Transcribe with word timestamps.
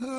Djelilindi 0.00 0.16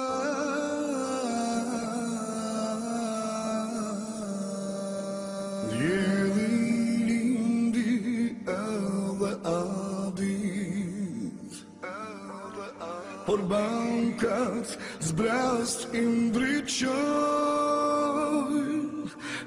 edhe 8.46 9.32
adit 9.54 11.54
Por 13.26 13.42
bankat 13.50 14.78
zbrast 15.02 15.90
indriqoj 15.98 16.94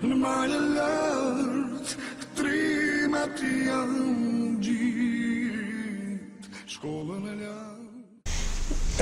Në 0.02 0.14
majë 0.18 0.58
lartë 0.74 1.94
trimat 2.34 3.38
janë 3.38 4.58
gjit. 4.66 6.42
Shkollë 6.74 7.13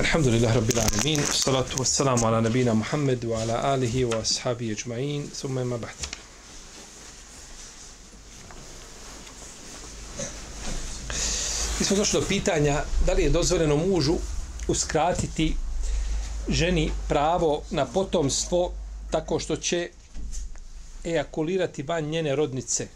Alhamdulillah 0.02 0.54
Rabbil 0.54 0.78
Alamin 0.80 1.20
Salatu 1.22 1.78
wassalamu 1.78 2.26
ala 2.26 2.40
nabina 2.42 2.72
نبينا 2.72 2.74
محمد 2.74 3.24
ala 3.24 3.62
alihi 3.74 4.04
wa 4.04 4.18
ashabi 4.18 4.74
ajma'in 4.74 5.30
ما 5.48 5.62
ima 5.62 5.78
bahd 5.78 5.94
Mi 11.78 11.86
smo 11.86 11.96
došli 11.96 12.20
do 12.20 12.26
pitanja 12.26 12.84
da 13.06 13.12
li 13.12 13.22
je 13.22 13.30
dozvoljeno 13.30 13.76
mužu 13.76 14.14
uskratiti 14.68 15.56
ženi 16.48 16.90
pravo 17.08 17.62
na 17.70 17.86
potomstvo 17.86 18.72
tako 19.10 19.38
što 19.38 19.56
će 19.56 19.90
ejakulirati 21.04 21.82
van 21.82 22.04
njene 22.04 22.36
rodnice. 22.36 22.88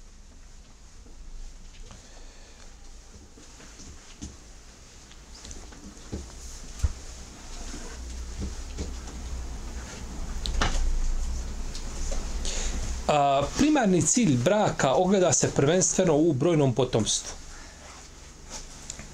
A, 13.08 13.42
primarni 13.58 14.02
cilj 14.02 14.36
braka 14.36 14.94
ogleda 14.94 15.32
se 15.32 15.50
prvenstveno 15.54 16.16
u 16.16 16.32
brojnom 16.32 16.74
potomstvu 16.74 17.46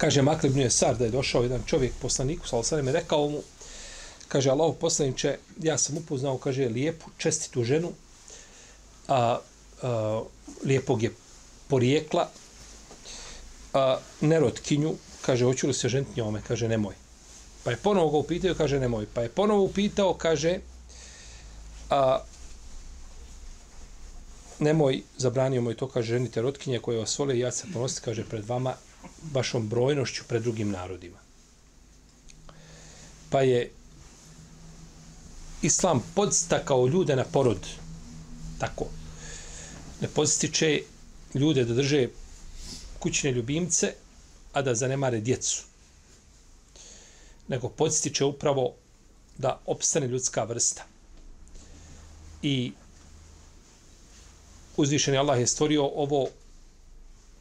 kaže 0.03 0.21
Makle 0.21 0.49
ibn 0.49 0.59
da 0.97 1.05
je 1.05 1.11
došao 1.11 1.43
jedan 1.43 1.63
čovjek 1.65 1.93
poslaniku, 2.01 2.47
sa 2.47 2.57
osanem 2.57 2.87
je 2.87 2.93
rekao 2.93 3.29
mu, 3.29 3.39
kaže 4.27 4.49
Allah 4.51 4.75
poslaniče, 4.79 5.37
ja 5.61 5.77
sam 5.77 5.97
upoznao, 5.97 6.37
kaže, 6.37 6.67
lijepu, 6.67 7.05
čestitu 7.17 7.63
ženu, 7.63 7.91
a, 9.07 9.39
a 9.81 10.21
lijepog 10.65 11.03
je 11.03 11.13
porijekla, 11.67 12.27
a, 13.73 13.97
nerotkinju, 14.21 14.95
kaže, 15.21 15.45
hoću 15.45 15.67
li 15.67 15.73
se 15.73 15.89
ženiti 15.89 16.19
njome, 16.19 16.41
kaže, 16.47 16.67
nemoj. 16.67 16.95
Pa 17.63 17.71
je 17.71 17.77
ponovo 17.77 18.11
ga 18.11 18.17
upitao, 18.17 18.55
kaže, 18.55 18.79
nemoj. 18.79 19.07
Pa 19.13 19.21
je 19.21 19.29
ponovo 19.29 19.63
upitao, 19.63 20.13
kaže, 20.13 20.59
a, 21.89 22.19
nemoj, 24.59 25.01
zabranio 25.17 25.61
moj 25.61 25.75
to, 25.75 25.87
kaže, 25.87 26.13
ženite 26.13 26.41
rotkinje 26.41 26.79
koje 26.79 26.99
vas 26.99 27.17
vole 27.19 27.37
i 27.37 27.39
ja 27.39 27.51
se 27.51 27.67
ponosti, 27.73 28.01
kaže, 28.05 28.23
pred 28.23 28.45
vama 28.47 28.75
vašom 29.33 29.67
brojnošću 29.67 30.23
pred 30.27 30.41
drugim 30.43 30.71
narodima. 30.71 31.17
Pa 33.29 33.41
je 33.41 33.71
islam 35.61 36.03
podstakao 36.15 36.87
ljude 36.87 37.15
na 37.15 37.23
porod. 37.23 37.67
Tako. 38.59 38.85
Ne 40.01 40.07
podstiče 40.07 40.81
ljude 41.33 41.65
da 41.65 41.73
drže 41.73 42.07
kućne 42.99 43.31
ljubimce, 43.31 43.93
a 44.53 44.61
da 44.61 44.75
zanemare 44.75 45.19
djecu. 45.19 45.63
Nego 47.47 47.69
podstiče 47.69 48.25
upravo 48.25 48.73
da 49.37 49.59
opstane 49.65 50.07
ljudska 50.07 50.43
vrsta. 50.43 50.83
I 52.41 52.71
uzvišeni 54.77 55.17
Allah 55.17 55.39
je 55.39 55.47
stvorio 55.47 55.85
ovo 55.85 56.27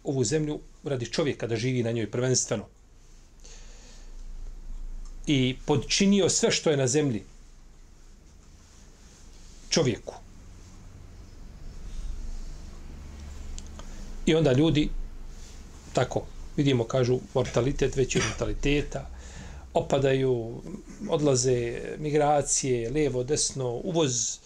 ovu 0.05 0.25
zemlju 0.25 0.61
radi 0.85 1.07
čovjeka 1.07 1.47
da 1.47 1.57
živi 1.57 1.83
na 1.83 1.93
njoj 1.93 2.11
prvenstveno. 2.11 2.67
I 5.27 5.57
podčinio 5.67 6.29
sve 6.29 6.51
što 6.51 6.71
je 6.71 6.77
na 6.77 6.87
zemlji 6.87 7.23
čovjeku. 9.71 10.15
I 14.27 14.35
onda 14.35 14.53
ljudi 14.53 14.89
tako, 15.93 16.23
vidimo, 16.57 16.85
kažu, 16.85 17.19
mortalitet 17.35 17.97
veći 17.97 18.19
od 18.19 18.25
mortaliteta, 18.29 19.09
opadaju, 19.75 20.63
odlaze 21.09 21.57
migracije, 21.99 22.91
levo, 22.91 23.25
desno, 23.25 23.69
uvoz, 23.71 24.39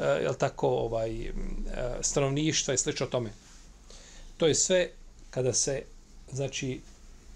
je 0.00 0.22
jel 0.22 0.34
tako, 0.34 0.68
ovaj, 0.68 1.10
mm, 1.10 1.66
eh, 1.74 1.96
stanovništva 2.00 2.74
i 2.74 2.78
slično 2.78 3.06
tome. 3.06 3.30
To 4.36 4.46
je 4.46 4.54
sve 4.54 4.90
kada 5.30 5.52
se 5.52 5.82
znači 6.32 6.80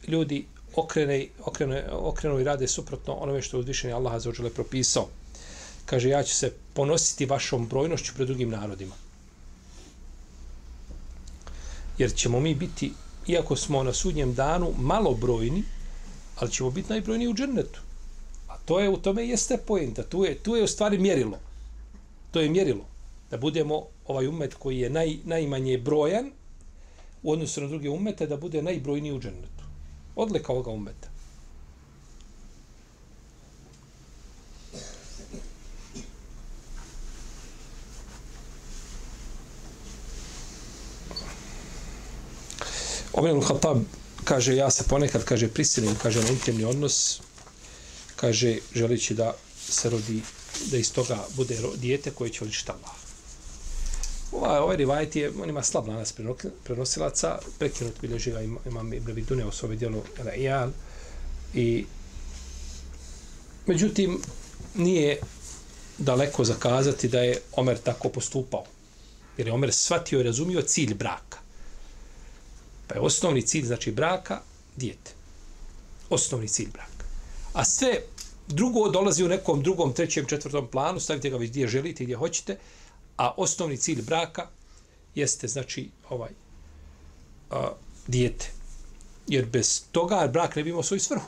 ljudi 0.09 0.47
okrene, 0.77 1.27
okrene, 1.45 1.85
okrenu 1.93 2.41
i 2.41 2.45
rade 2.45 2.69
suprotno 2.69 3.15
onome 3.15 3.43
što 3.43 3.57
je 3.57 3.61
uzvišeni 3.61 3.93
Allah 3.93 4.23
za 4.23 4.31
ođele 4.31 4.51
propisao. 4.51 5.09
Kaže, 5.87 6.09
ja 6.09 6.23
ću 6.23 6.35
se 6.35 6.53
ponositi 6.75 7.27
vašom 7.27 7.69
brojnošću 7.69 8.15
pred 8.15 8.29
drugim 8.29 8.51
narodima. 8.51 8.95
Jer 11.99 12.15
ćemo 12.15 12.41
mi 12.41 12.55
biti, 12.55 12.93
iako 13.27 13.57
smo 13.57 13.83
na 13.83 13.93
sudnjem 13.93 14.35
danu 14.35 14.75
malo 14.79 15.15
brojni, 15.15 15.63
ali 16.37 16.53
ćemo 16.53 16.71
biti 16.71 16.91
najbrojniji 16.91 17.29
u 17.29 17.35
džernetu. 17.35 17.81
A 18.49 18.59
to 18.65 18.81
je, 18.81 18.89
u 18.89 18.97
tome 18.97 19.27
jeste 19.27 19.57
pojenta. 19.57 20.03
Tu 20.03 20.25
je, 20.25 20.35
tu 20.35 20.57
je 20.57 20.65
u 20.65 20.67
stvari 20.67 20.99
mjerilo. 20.99 21.39
To 22.37 22.41
je 22.41 22.49
mjerilo. 22.49 22.85
Da 23.31 23.37
budemo 23.37 23.87
ovaj 24.07 24.27
umet 24.29 24.55
koji 24.55 24.79
je 24.79 24.91
naj, 24.91 25.17
najmanje 25.25 25.79
brojan, 25.79 26.31
u 27.23 27.33
odnosu 27.33 27.61
na 27.61 27.69
druge 27.69 27.91
umete 27.91 28.27
da 28.27 28.37
bude 28.37 28.63
najbrojniji 28.63 29.13
u 29.13 29.21
džennetu. 29.21 29.65
Odlika 30.17 30.53
ovoga 30.53 30.71
umeta. 30.71 31.09
Omer 43.13 43.33
al-Khattab 43.33 43.81
kaže, 44.25 44.57
ja 44.57 44.71
se 44.71 44.85
ponekad, 44.85 45.25
kaže, 45.25 45.49
prisilim, 45.49 45.97
kaže, 46.03 46.23
na 46.23 46.29
intimni 46.29 46.65
odnos, 46.65 47.21
kaže, 48.17 48.59
želići 48.75 49.15
da 49.15 49.35
se 49.69 49.91
rodi, 49.91 50.21
da 50.71 50.77
iz 50.77 50.93
toga 50.93 51.27
bude 51.37 51.59
dijete 51.77 52.11
koje 52.11 52.31
će 52.31 52.41
voličiti 52.41 52.71
Allah. 52.71 52.97
Ova, 54.33 54.63
ovaj 54.63 54.77
rivajet 54.77 55.17
je, 55.17 55.33
on 55.43 55.49
ima 55.49 55.63
slab 55.63 55.89
lanas 55.89 56.15
prenosilaca, 56.65 57.39
prekinut 57.59 58.01
bilježi 58.01 58.31
ga 58.31 58.41
imam 58.67 58.93
Ibn 58.93 59.15
Bidune 59.15 59.47
u 59.47 59.53
svoje 59.53 59.77
dijelu 59.77 60.03
Ijal. 60.37 60.71
I, 61.55 61.85
međutim, 63.67 64.21
nije 64.75 65.21
daleko 65.99 66.45
zakazati 66.45 67.09
da 67.09 67.21
je 67.21 67.41
Omer 67.53 67.79
tako 67.79 68.09
postupao. 68.09 68.65
Jer 69.37 69.47
je 69.47 69.53
Omer 69.53 69.73
shvatio 69.73 70.21
i 70.21 70.23
razumio 70.23 70.63
cilj 70.63 70.95
braka. 70.95 71.39
Pa 72.87 72.95
je 72.95 73.01
osnovni 73.01 73.43
cilj, 73.43 73.65
znači 73.65 73.93
braka, 73.93 74.41
dijete. 74.77 75.11
Osnovni 76.11 76.49
cilj 76.49 76.69
braka. 76.73 77.05
A 77.53 77.65
sve 77.65 78.01
drugo 78.49 78.89
dolazi 78.89 79.25
u 79.25 79.29
nekom 79.29 79.63
drugom, 79.63 79.93
trećem, 79.93 80.27
četvrtom 80.27 80.67
planu, 80.67 81.01
stavite 81.01 81.31
ga 81.31 81.39
gdje 81.39 81.69
želite, 81.69 82.05
gdje 82.05 82.17
hoćete, 82.17 82.59
a 83.17 83.35
osnovni 83.37 83.77
cilj 83.77 84.03
braka 84.03 84.47
jeste 85.15 85.49
znači 85.49 85.91
ovaj 86.09 86.31
a, 87.51 87.73
dijete. 88.07 88.51
Jer 89.29 89.47
bez 89.47 89.83
toga 89.93 90.29
brak 90.33 90.57
ne 90.57 90.63
bi 90.63 90.71
imao 90.71 90.83
svoju 90.83 91.01
svrhu. 91.01 91.27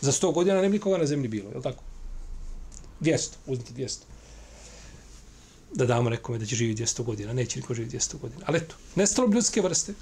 Za 0.00 0.12
sto 0.12 0.32
godina 0.32 0.60
ne 0.60 0.68
bi 0.68 0.72
nikoga 0.72 0.98
na 0.98 1.06
zemlji 1.06 1.28
bilo, 1.28 1.50
je 1.50 1.56
li 1.56 1.62
tako? 1.62 1.82
200, 3.00 3.30
uzmite 3.46 3.72
200. 3.72 3.98
Da 5.74 5.86
damo 5.86 6.10
nekome 6.10 6.38
da 6.38 6.46
će 6.46 6.56
živjeti 6.56 6.82
200 6.82 7.02
godina, 7.02 7.32
neće 7.32 7.60
niko 7.60 7.74
živjeti 7.74 7.96
200 7.96 8.18
godina. 8.20 8.44
Ali 8.46 8.58
eto, 8.58 8.74
nestalo 8.94 9.28
bi 9.28 9.34
ljudske 9.34 9.60
vrste. 9.60 9.94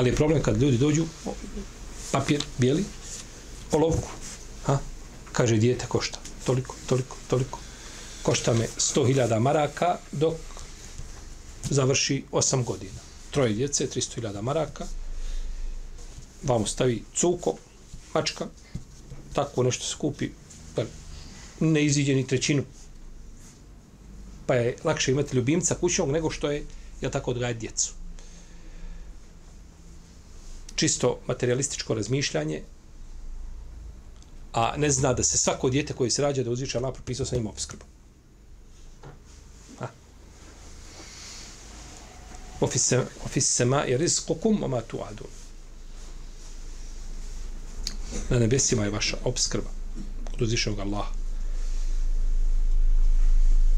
Ali 0.00 0.10
je 0.10 0.16
problem 0.16 0.42
kad 0.42 0.62
ljudi 0.62 0.78
dođu, 0.78 1.04
papir 2.12 2.44
bijeli, 2.58 2.84
olovku, 3.72 4.08
ha? 4.64 4.78
kaže 5.32 5.56
dijete 5.56 5.86
košta, 5.86 6.18
toliko, 6.44 6.76
toliko, 6.86 7.16
toliko. 7.28 7.58
Košta 8.22 8.54
me 8.54 8.68
100.000 8.78 9.38
maraka 9.40 9.98
dok 10.12 10.34
završi 11.70 12.24
8 12.32 12.64
godina. 12.64 13.00
Troje 13.30 13.52
djece, 13.52 13.86
300.000 13.86 14.42
maraka, 14.42 14.86
vam 16.42 16.66
stavi 16.66 17.02
cuko, 17.14 17.56
mačka, 18.14 18.46
tako 19.32 19.62
nešto 19.62 19.84
se 19.84 19.96
kupi, 19.98 20.30
pa 20.76 20.82
ne 21.60 21.84
iziđe 21.84 22.14
ni 22.14 22.26
trećinu. 22.26 22.64
Pa 24.46 24.54
je 24.54 24.76
lakše 24.84 25.12
imati 25.12 25.36
ljubimca 25.36 25.74
kućnog 25.74 26.10
nego 26.10 26.30
što 26.30 26.50
je, 26.50 26.64
ja 27.00 27.10
tako 27.10 27.30
odgajati 27.30 27.60
djecu 27.60 27.99
čisto 30.80 31.18
materialističko 31.26 31.94
razmišljanje, 31.94 32.62
a 34.52 34.76
ne 34.76 34.90
zna 34.90 35.12
da 35.12 35.22
se 35.22 35.38
svako 35.38 35.70
dijete 35.70 35.92
koje 35.92 36.10
se 36.10 36.22
rađa 36.22 36.42
da 36.42 36.50
uzviče 36.50 36.78
Allah 36.78 36.94
propisao 36.94 37.26
sa 37.26 37.36
njim 37.36 37.46
obskrbu. 37.46 37.84
Ofis 42.60 43.46
sema 43.56 43.84
i 43.86 43.96
rizkukum 43.96 44.64
oma 44.64 44.80
tu 44.80 44.98
adu. 45.10 45.24
Na 48.30 48.38
nebesima 48.38 48.84
je 48.84 48.90
vaša 48.90 49.16
obskrba 49.24 49.70
od 50.34 50.42
uzvišenog 50.42 50.80
Allaha. 50.80 51.12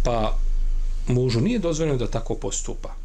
Pa 0.04 0.38
mužu 1.08 1.40
nije 1.40 1.58
dozvoljeno 1.58 1.98
da 1.98 2.10
tako 2.10 2.34
postupa. 2.34 3.01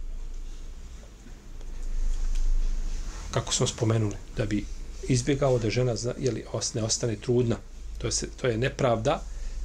Kako 3.38 3.54
smo 3.54 3.68
spomenuli, 3.68 4.16
da 4.38 4.46
bi 4.46 4.66
izbjegao 5.08 5.60
da 5.60 5.70
žena 5.70 5.96
zna, 5.96 6.14
jeli, 6.20 6.46
ne 6.74 6.84
ostane 6.84 7.16
trudna. 7.16 7.58
To 7.98 8.08
je, 8.08 8.14
to 8.42 8.48
je 8.48 8.58
nepravda 8.58 9.22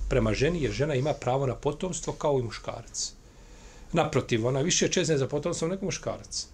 prema 0.08 0.34
ženi, 0.34 0.62
jer 0.62 0.72
žena 0.72 0.94
ima 0.94 1.12
pravo 1.12 1.46
na 1.46 1.54
potomstvo 1.54 2.12
kao 2.12 2.38
i 2.38 2.42
muškarac. 2.42 3.12
Naprotiv, 3.92 4.46
ona 4.46 4.60
više 4.60 4.88
čezne 4.88 5.16
za 5.18 5.28
potomstvo 5.28 5.68
nego 5.68 5.86
muškarac. 5.86 6.46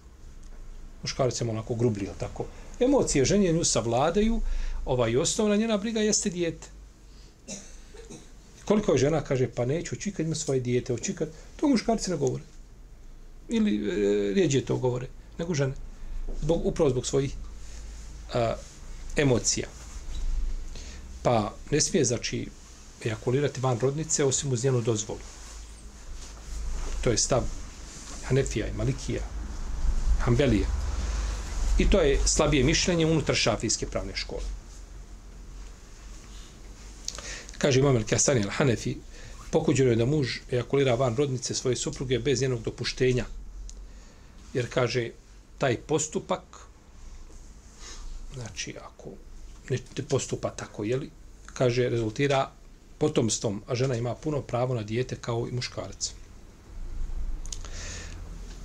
Muškarac 1.01 1.41
je 1.41 1.49
onako 1.49 1.75
grublio, 1.75 2.13
tako. 2.19 2.45
Emocije 2.79 3.25
ženje 3.25 3.51
nju 3.51 3.63
savladaju, 3.63 4.39
ovaj 4.85 5.17
osnovna 5.17 5.55
njena 5.55 5.77
briga 5.77 5.99
jeste 5.99 6.29
dijete. 6.29 6.67
Koliko 8.65 8.91
je 8.91 8.97
žena 8.97 9.21
kaže, 9.21 9.49
pa 9.55 9.65
neću, 9.65 9.95
hoću 9.95 10.11
kad 10.17 10.25
ima 10.25 10.35
svoje 10.35 10.59
dijete, 10.59 10.93
hoću 10.93 11.13
kad... 11.15 11.29
To 11.55 11.67
muškarci 11.67 12.11
ne 12.11 12.17
govore. 12.17 12.43
Ili 13.49 13.75
e, 13.75 14.33
rijeđe 14.33 14.65
to 14.65 14.77
govore, 14.77 15.07
nego 15.37 15.53
žene. 15.53 15.88
Zbog, 16.41 16.65
upravo 16.65 16.89
zbog 16.89 17.05
svojih 17.05 17.33
a, 18.33 18.55
emocija. 19.15 19.67
Pa 21.23 21.53
ne 21.71 21.81
smije, 21.81 22.05
znači, 22.05 22.47
ejakulirati 23.05 23.61
van 23.61 23.79
rodnice 23.79 24.25
osim 24.25 24.51
uz 24.51 24.63
njenu 24.63 24.81
dozvolu. 24.81 25.19
To 27.01 27.09
je 27.09 27.17
stav 27.17 27.43
Hanefija 28.23 28.67
i 28.67 28.73
Malikija, 28.73 29.21
Hanbelija. 30.19 30.67
I 31.77 31.89
to 31.89 31.99
je 31.99 32.19
slabije 32.25 32.63
mišljenje 32.63 33.05
unutar 33.05 33.35
šafijske 33.35 33.87
pravne 33.87 34.15
škole. 34.15 34.43
Kaže 37.57 37.79
Imam 37.79 37.95
Al-Kasani 37.95 38.43
Al-Hanefi, 38.43 38.95
pokuđeno 39.51 39.89
je 39.89 39.95
da 39.95 40.05
muž 40.05 40.37
ejakulira 40.51 40.95
van 40.95 41.15
rodnice 41.15 41.53
svoje 41.53 41.75
supruge 41.75 42.19
bez 42.19 42.41
njenog 42.41 42.61
dopuštenja. 42.63 43.25
Jer 44.53 44.69
kaže, 44.69 45.09
taj 45.59 45.77
postupak, 45.77 46.41
znači 48.33 48.75
ako 48.81 49.09
ne 49.69 49.77
postupa 50.09 50.49
tako, 50.49 50.83
jeli, 50.83 51.09
kaže, 51.45 51.89
rezultira 51.89 52.51
potomstvom, 52.97 53.63
a 53.67 53.75
žena 53.75 53.95
ima 53.95 54.15
puno 54.15 54.41
pravo 54.41 54.75
na 54.75 54.83
dijete 54.83 55.15
kao 55.21 55.47
i 55.47 55.55
muškarac. 55.55 56.13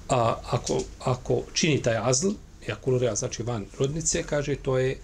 A 0.08 0.36
ako, 0.50 0.80
ako 1.00 1.42
čini 1.52 1.82
taj 1.82 1.96
azl, 1.96 2.30
ejakulira, 2.66 3.14
znači 3.14 3.42
van 3.42 3.66
rodnice, 3.78 4.22
kaže, 4.22 4.56
to 4.56 4.78
je 4.78 4.98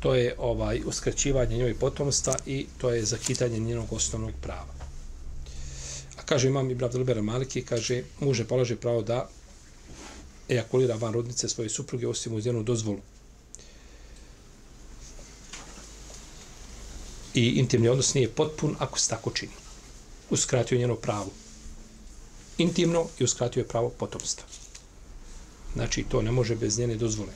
to 0.00 0.14
je 0.14 0.34
ovaj 0.38 0.80
uskraćivanje 0.86 1.56
njoj 1.56 1.74
potomstva 1.74 2.36
i 2.46 2.66
to 2.78 2.90
je 2.90 3.04
zakitanje 3.04 3.58
njenog 3.58 3.92
osnovnog 3.92 4.32
prava. 4.42 4.74
A 6.18 6.22
kaže 6.24 6.48
imam 6.48 6.70
Ibn 6.70 6.84
Abdelber 6.84 7.22
Maliki, 7.22 7.62
kaže, 7.62 8.02
muže 8.20 8.44
polaže 8.44 8.76
pravo 8.76 9.02
da 9.02 9.28
ejakulira 10.48 10.96
van 10.96 11.12
rodnice 11.12 11.48
svoje 11.48 11.70
supruge 11.70 12.08
osim 12.08 12.34
uz 12.34 12.46
njenu 12.46 12.62
dozvolu. 12.62 13.00
I 17.34 17.48
intimni 17.48 17.88
odnos 17.88 18.14
nije 18.14 18.30
potpun 18.30 18.76
ako 18.78 18.98
se 18.98 19.08
tako 19.08 19.30
čini. 19.30 19.52
Uskratio 20.30 20.78
njeno 20.78 20.94
pravo. 20.94 21.30
Intimno 22.58 23.06
i 23.18 23.24
uskratio 23.24 23.60
je 23.60 23.68
pravo 23.68 23.88
potomstva. 23.88 24.44
Znači, 25.74 26.04
to 26.08 26.22
ne 26.22 26.32
može 26.32 26.56
bez 26.56 26.78
njene 26.78 26.96
dozvole. 26.96 27.32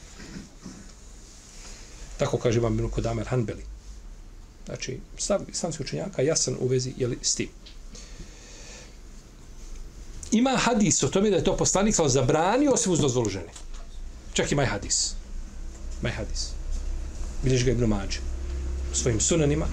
Tako 2.16 2.38
kaže 2.38 2.60
vam 2.60 2.74
Ibn 2.74 2.90
Kodamer 2.90 3.26
Hanbeli. 3.26 3.64
Znači, 4.66 5.00
stav 5.18 5.40
islamskih 5.48 5.86
učenjaka 5.86 6.22
jasan 6.22 6.56
u 6.60 6.66
vezi 6.66 6.92
jeli, 6.96 7.18
s 7.22 7.34
tim. 7.34 7.48
Ima 10.32 10.56
hadis 10.56 11.02
o 11.02 11.08
tome 11.08 11.30
da 11.30 11.36
je 11.36 11.44
to 11.44 11.56
poslanik 11.56 11.94
sal 11.94 12.08
zabranio 12.08 12.72
osim 12.72 12.92
uz 12.92 13.00
dozvolu 13.00 13.28
žene. 13.28 13.52
Čak 14.32 14.52
ima 14.52 14.62
i 14.62 14.66
hadis. 14.66 15.14
Ima 16.00 16.08
i 16.08 16.12
hadis. 16.12 16.48
Vidiš 17.42 17.64
ga 17.64 17.70
Ibn 17.70 17.84
Mađe 17.84 18.18
u 18.92 18.94
svojim 18.94 19.20
sunanima, 19.20 19.66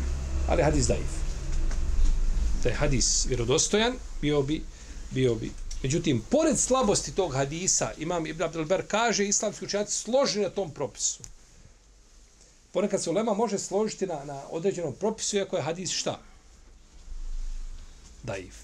ali 0.49 0.63
hadis 0.63 0.87
daif. 0.87 1.13
Da 2.63 2.69
je 2.69 2.75
hadis 2.75 3.25
vjerodostojan, 3.25 3.93
bio 4.21 4.41
bi, 4.41 4.63
bio 5.11 5.35
bi. 5.35 5.51
Međutim, 5.83 6.23
pored 6.29 6.59
slabosti 6.59 7.11
tog 7.11 7.33
hadisa, 7.33 7.91
imam 7.97 8.25
Ibn 8.25 8.43
Abdelber 8.43 8.83
kaže, 8.87 9.25
islamski 9.25 9.65
učenjaci 9.65 9.97
složeni 9.97 10.45
na 10.45 10.49
tom 10.49 10.71
propisu 10.71 11.19
ponekad 12.77 13.03
se 13.03 13.09
ulema 13.09 13.33
može 13.33 13.59
složiti 13.59 14.07
na, 14.07 14.23
na 14.23 14.41
određenom 14.49 14.93
propisu, 14.93 15.37
iako 15.37 15.55
je 15.55 15.61
hadis 15.61 15.91
šta? 15.91 16.19
Daif. 18.23 18.55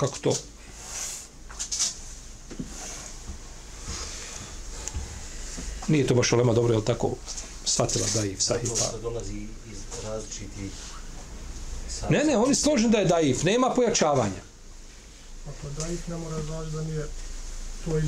Kako 0.00 0.18
to? 0.18 0.34
Nije 5.88 6.06
to 6.06 6.14
baš 6.14 6.32
ulema 6.32 6.52
dobro, 6.52 6.74
je 6.74 6.84
tako 6.84 7.10
shvatila 7.64 8.06
daif, 8.14 8.42
sahih, 8.42 8.70
pa. 8.78 8.98
dolazi 8.98 9.46
iz 9.72 10.04
različitih 10.04 10.70
Ne, 12.08 12.24
ne, 12.24 12.36
oni 12.36 12.54
složeni 12.54 12.92
da 12.92 12.98
je 12.98 13.04
daif, 13.04 13.42
nema 13.42 13.70
pojačavanja. 13.70 14.42
Ako 15.48 15.68
daif 15.80 16.06
ne 16.08 16.16
mora 16.16 16.42
znači 16.42 16.70
da 16.70 16.82
nije 16.82 17.06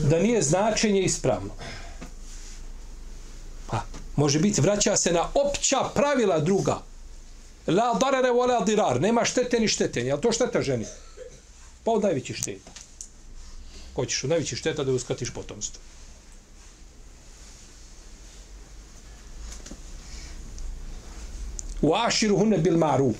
da 0.08 0.18
nije 0.18 0.42
značenje 0.42 1.02
ispravno. 1.02 1.50
Pa, 3.66 3.84
može 4.16 4.38
biti, 4.38 4.60
vraća 4.60 4.96
se 4.96 5.12
na 5.12 5.28
opća 5.34 5.78
pravila 5.94 6.38
druga. 6.38 6.78
La 7.66 7.98
darare 8.00 8.30
wa 8.30 8.48
la 8.48 8.64
dirar. 8.64 9.00
Nema 9.00 9.24
štete 9.24 9.60
ni 9.60 9.68
štete. 9.68 10.00
Je 10.00 10.20
to 10.20 10.32
šteta 10.32 10.62
ženi? 10.62 10.86
Pa 11.84 11.90
od 11.90 12.02
najveći 12.02 12.34
šteta. 12.34 12.71
Ko 13.92 14.06
ćeš 14.06 14.25
od 14.25 14.30
najveći 14.30 14.56
šteta 14.56 14.85
da 14.85 14.92
uskratiš 14.92 15.30
potomstvo? 15.30 15.80
U 21.83 21.95
aširu 21.95 22.38
hune 22.38 22.59
bil 22.59 22.78
maruf. 22.78 23.16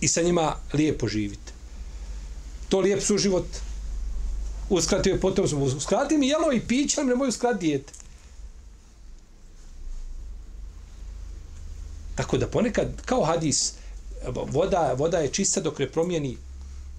I 0.00 0.08
sa 0.08 0.22
njima 0.22 0.56
lijepo 0.72 1.08
živite. 1.08 1.52
To 2.68 2.80
lijep 2.80 3.02
suživot 3.02 3.46
uskratio 4.68 5.12
je 5.12 5.20
potomstvo. 5.20 5.64
uskrati 5.64 6.18
mi 6.18 6.28
jelo 6.28 6.52
i 6.52 6.60
piće, 6.60 7.04
ne 7.04 7.14
mogu 7.14 7.28
uskrati 7.28 7.66
dijete. 7.66 7.92
Tako 12.14 12.38
da 12.38 12.46
ponekad, 12.46 13.02
kao 13.04 13.24
hadis, 13.24 13.72
voda, 14.46 14.94
voda 14.96 15.18
je 15.18 15.32
čista 15.32 15.60
dok 15.60 15.78
ne 15.78 15.92
promijeni 15.92 16.36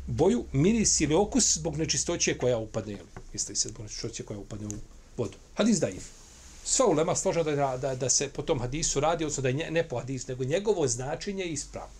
boju, 0.09 0.45
miris 0.51 1.01
ili 1.01 1.15
okus 1.15 1.53
zbog 1.57 1.77
nečistoće 1.77 2.37
koja 2.37 2.57
upadne. 2.57 2.97
Jeste 3.33 3.55
se 3.55 3.69
zbog 3.69 3.83
nečistoće 3.83 4.23
koja 4.23 4.39
upadne 4.39 4.67
u 4.67 4.79
vodu. 5.17 5.37
Hadis 5.55 5.79
daif. 5.79 6.03
Sva 6.63 6.85
ulema 6.85 7.15
složa 7.15 7.43
da, 7.43 7.77
da, 7.77 7.95
da 7.95 8.09
se 8.09 8.29
po 8.29 8.41
tom 8.41 8.59
hadisu 8.59 8.99
radi, 8.99 9.23
odnosno 9.23 9.43
da 9.43 9.49
je 9.49 9.71
ne 9.71 9.87
po 9.87 9.99
hadisu, 9.99 10.25
nego 10.27 10.43
njegovo 10.43 10.87
značenje 10.87 11.43
je 11.43 11.51
ispravno. 11.51 11.93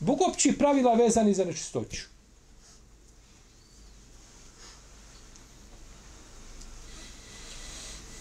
Bog 0.00 0.20
opći 0.20 0.54
pravila 0.58 0.94
vezani 0.94 1.34
za 1.34 1.44
nečistoću. 1.44 2.02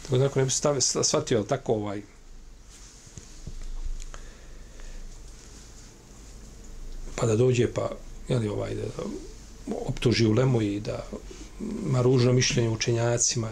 Tako 0.03 0.17
da 0.17 0.25
ako 0.25 0.39
ne 0.39 0.45
bi 0.45 0.51
stave, 0.51 0.81
shvatio 0.81 1.43
tako 1.43 1.73
ovaj 1.73 2.01
pa 7.15 7.25
da 7.25 7.35
dođe 7.35 7.73
pa 7.73 7.89
jeli 8.27 8.47
ovaj 8.47 8.75
da 8.75 9.03
optuži 9.87 10.25
u 10.25 10.33
lemu 10.33 10.61
i 10.61 10.79
da 10.79 11.05
ima 11.85 12.01
ružno 12.01 12.33
mišljenje 12.33 12.69
učenjacima 12.69 13.49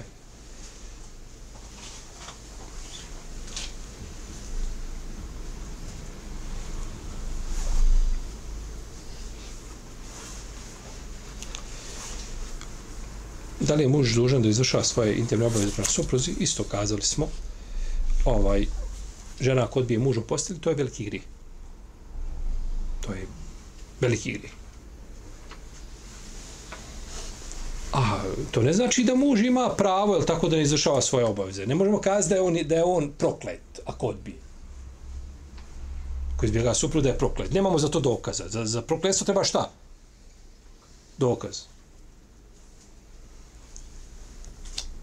da 13.72 13.76
li 13.76 13.84
je 13.84 13.90
muž 13.90 14.16
dužan 14.16 14.42
da 14.42 14.50
izvršava 14.50 14.84
svoje 14.84 15.16
intimne 15.18 15.46
obaveze 15.46 15.72
prema 15.72 15.90
supruzi, 15.90 16.32
isto 16.40 16.64
kazali 16.64 17.02
smo, 17.02 17.28
ovaj, 18.26 18.66
žena 19.40 19.68
kod 19.68 19.86
bi 19.86 19.98
mužu 19.98 20.24
mužom 20.30 20.60
to 20.60 20.70
je 20.70 20.76
veliki 20.76 21.06
grijeh. 21.06 21.24
To 23.02 23.14
je 23.14 23.28
veliki 24.02 24.32
grijeh. 24.32 24.61
A 27.92 28.24
to 28.52 28.62
ne 28.62 28.74
znači 28.74 29.04
da 29.04 29.16
muž 29.16 29.42
ima 29.42 29.70
pravo, 29.78 30.16
jel 30.16 30.26
tako, 30.26 30.50
da 30.50 30.56
ne 30.56 30.62
izvršava 30.62 31.02
svoje 31.02 31.26
obaveze. 31.26 31.66
Ne 31.66 31.76
možemo 31.76 32.02
kazati 32.02 32.30
da 32.30 32.36
je 32.36 32.42
on, 32.42 32.58
da 32.66 32.76
je 32.76 32.84
on 32.84 33.12
proklet, 33.18 33.80
ako 33.86 34.08
odbije. 34.08 34.38
Ko 36.38 36.46
izbjega 36.46 36.74
supruga 36.74 37.04
da 37.04 37.10
je 37.10 37.18
proklet. 37.18 37.52
Nemamo 37.54 37.80
za 37.80 37.90
to 37.90 38.00
dokaza. 38.00 38.44
Za, 38.50 38.66
za 38.66 38.82
prokletstvo 38.82 39.26
treba 39.26 39.44
šta? 39.44 39.70
Dokaz. 41.18 41.62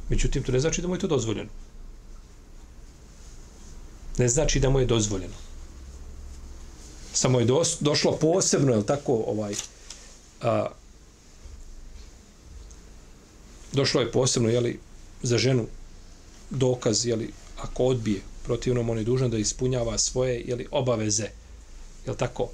Međutim, 0.09 0.42
to 0.42 0.52
ne 0.52 0.61
znači 0.61 0.83
da 0.83 0.88
mu 0.88 0.95
je 0.95 0.99
to 0.99 1.07
dozvoljeno. 1.07 1.50
Ne 4.18 4.28
znači 4.28 4.61
da 4.61 4.71
mu 4.71 4.80
je 4.80 4.87
dozvoljeno. 4.87 5.35
Samo 7.12 7.40
je 7.40 7.47
dos, 7.47 7.76
došlo 7.80 8.12
posebno, 8.16 8.75
je 8.75 8.87
tako, 8.87 9.25
ovaj, 9.26 9.54
a, 10.42 10.66
došlo 13.73 14.01
je 14.01 14.13
posebno, 14.13 14.49
jeli, 14.49 14.79
za 15.23 15.39
ženu 15.39 15.67
dokaz, 16.51 17.07
jeli, 17.07 17.33
ako 17.61 17.85
odbije, 17.85 18.21
protivno 18.45 18.81
on 18.81 18.99
je 18.99 19.05
dužan 19.05 19.31
da 19.31 19.39
ispunjava 19.39 19.99
svoje, 19.99 20.41
jeli, 20.47 20.67
obaveze, 20.71 21.29
jel 22.07 22.17
tako, 22.17 22.49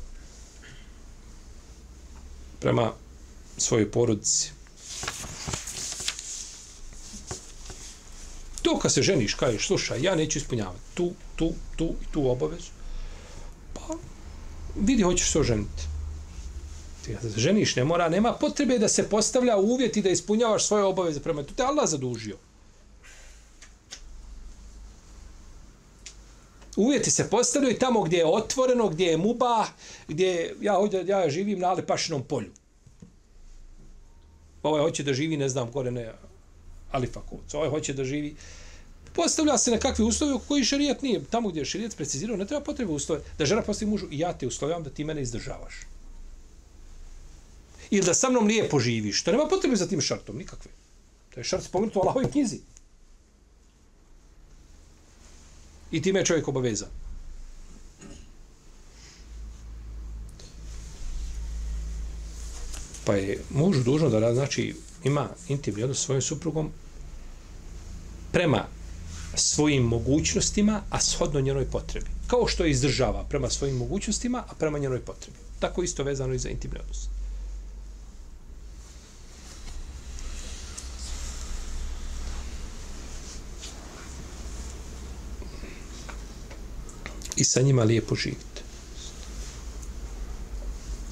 prema 2.61 2.92
svojoj 3.59 3.90
porodici. 3.90 4.50
To 8.62 8.78
kad 8.78 8.92
se 8.92 9.02
ženiš, 9.02 9.35
kažeš, 9.35 9.66
slušaj, 9.66 10.02
ja 10.02 10.14
neću 10.14 10.38
ispunjavati 10.38 10.80
tu, 10.94 11.12
tu, 11.37 11.52
tu 11.76 11.85
i 11.85 12.12
tu 12.12 12.30
obavezu, 12.30 12.71
pa 13.75 13.94
vidi, 14.80 15.02
hoćeš 15.02 15.30
se 15.30 15.38
oženiti. 15.38 15.93
Ti 17.04 17.16
kad 17.23 17.32
se 17.32 17.40
ženiš, 17.40 17.76
ne 17.76 17.84
mora, 17.84 18.08
nema 18.08 18.32
potrebe 18.32 18.78
da 18.78 18.88
se 18.88 19.08
postavlja 19.08 19.56
uvjeti 19.56 20.02
da 20.02 20.11
ispunjavaš 20.11 20.66
svoje 20.66 20.84
obaveze 20.84 21.20
prema 21.20 21.42
tu. 21.42 21.54
Te 21.54 21.62
Allah 21.62 21.88
zadužio. 21.88 22.37
Uvjeti 26.76 27.11
se 27.11 27.30
postavljaju 27.30 27.78
tamo 27.78 28.02
gdje 28.02 28.16
je 28.16 28.26
otvoreno, 28.26 28.88
gdje 28.88 29.06
je 29.06 29.16
muba, 29.16 29.66
gdje 30.08 30.56
ja, 30.61 30.78
ovdje, 30.78 31.06
ja 31.06 31.30
živim 31.30 31.58
na 31.58 31.68
Alipašinom 31.68 32.23
polju. 32.23 32.50
Pa 34.62 34.68
ovaj 34.68 34.82
hoće 34.82 35.02
da 35.02 35.12
živi, 35.12 35.37
ne 35.37 35.49
znam, 35.49 35.70
gore 35.70 35.90
ne, 35.90 36.12
Alifakovcu. 36.90 37.56
Ovaj 37.56 37.70
hoće 37.70 37.92
da 37.92 38.04
živi. 38.04 38.37
Postavlja 39.12 39.58
se 39.58 39.70
na 39.70 39.78
kakve 39.78 40.04
uslovi 40.04 40.38
koji 40.49 40.64
šarijat 40.64 41.02
nije. 41.02 41.25
Tamo 41.25 41.49
gdje 41.49 41.61
je 41.61 41.64
šarijat 41.64 41.96
precizirao, 41.96 42.37
ne 42.37 42.46
treba 42.46 42.64
potrebe 42.64 42.92
uslove. 42.92 43.20
Da 43.38 43.46
žena 43.46 43.62
postavi 43.62 43.90
mužu 43.90 44.06
i 44.11 44.18
ja 44.18 44.32
te 44.32 44.46
uslovam 44.46 44.82
da 44.82 44.90
ti 44.90 45.04
mene 45.04 45.23
izdržavaš. 45.23 45.75
Ili 47.90 48.06
da 48.06 48.14
sa 48.14 48.30
mnom 48.30 48.46
lijepo 48.46 48.78
živiš. 48.78 49.22
To 49.22 49.32
nema 49.32 49.48
potrebe 49.48 49.76
za 49.76 49.86
tim 49.86 50.00
šartom, 50.00 50.36
nikakve. 50.36 50.70
To 51.34 51.40
je 51.40 51.44
šart 51.44 51.64
spomenut 51.64 51.96
u 51.96 52.00
Allahovoj 52.00 52.30
knjizi. 52.30 52.60
I 55.90 56.02
time 56.02 56.20
je 56.20 56.24
čovjek 56.24 56.48
obavezan. 56.48 56.88
Pa 63.04 63.14
je 63.14 63.42
muž 63.50 63.76
dužno 63.84 64.08
da 64.08 64.34
znači 64.34 64.74
ima 65.04 65.28
intimni 65.48 65.82
odnos 65.82 65.98
sa 65.98 66.04
svojim 66.04 66.22
suprugom 66.22 66.70
prema 68.32 68.66
svojim 69.34 69.82
mogućnostima, 69.82 70.82
a 70.90 71.00
shodno 71.00 71.40
njenoj 71.40 71.64
potrebi. 71.64 72.06
Kao 72.26 72.46
što 72.46 72.64
je 72.64 72.70
izdržava 72.70 73.24
prema 73.28 73.50
svojim 73.50 73.76
mogućnostima, 73.76 74.44
a 74.48 74.54
prema 74.58 74.78
njenoj 74.78 75.00
potrebi. 75.00 75.38
Tako 75.58 75.82
isto 75.82 76.02
vezano 76.02 76.34
i 76.34 76.38
za 76.38 76.48
intimni 76.48 76.78
odnos. 76.78 77.08
I 87.36 87.44
sa 87.44 87.60
njima 87.60 87.82
lijepo 87.82 88.14
živite. 88.14 88.62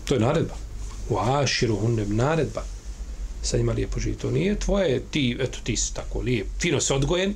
To 0.05 0.15
je 0.15 0.21
naredba. 0.21 0.55
U 1.09 1.19
aširu 1.19 1.77
hunnem 1.77 2.17
naredba 2.17 2.65
sa 3.43 3.57
njima 3.57 3.73
lijepo 3.73 4.01
živi. 4.01 4.17
To 4.17 4.31
nije 4.31 4.59
tvoje, 4.59 5.03
ti, 5.11 5.37
eto, 5.41 5.59
ti 5.65 5.77
si 5.77 5.95
tako 5.95 6.21
lijep, 6.21 6.47
fino 6.61 6.81
se 6.81 6.95
odgojen 6.95 7.35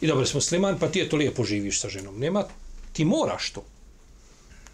i 0.00 0.06
dobro 0.06 0.26
si 0.26 0.36
musliman, 0.36 0.78
pa 0.78 0.88
ti 0.88 0.98
je 0.98 1.08
to 1.08 1.16
lijepo 1.16 1.44
živiš 1.44 1.80
sa 1.80 1.88
ženom. 1.88 2.18
Nema, 2.18 2.44
ti 2.92 3.04
moraš 3.04 3.50
to. 3.50 3.64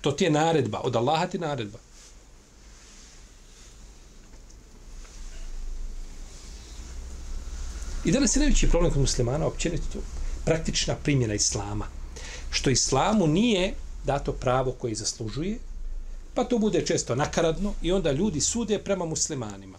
To 0.01 0.13
ti 0.13 0.25
je 0.25 0.31
naredba, 0.31 0.81
od 0.81 0.97
Allaha 0.97 1.27
ti 1.27 1.39
naredba. 1.39 1.79
I 8.05 8.13
danas 8.13 8.37
je 8.37 8.41
najveći 8.41 8.69
problem 8.69 8.93
kod 8.93 9.01
muslimana, 9.01 9.47
općenito, 9.47 9.99
praktična 10.45 10.95
primjena 10.95 11.35
islama. 11.35 11.87
Što 12.55 12.71
islamu 12.71 13.27
nije 13.27 13.75
dato 14.05 14.33
pravo 14.33 14.73
koje 14.73 14.95
zaslužuje, 14.95 15.59
pa 16.35 16.45
to 16.45 16.59
bude 16.59 16.87
često 16.87 17.15
nakaradno 17.15 17.75
i 17.83 17.93
onda 17.93 18.13
ljudi 18.13 18.41
sude 18.41 18.79
prema 18.79 19.05
muslimanima 19.05 19.79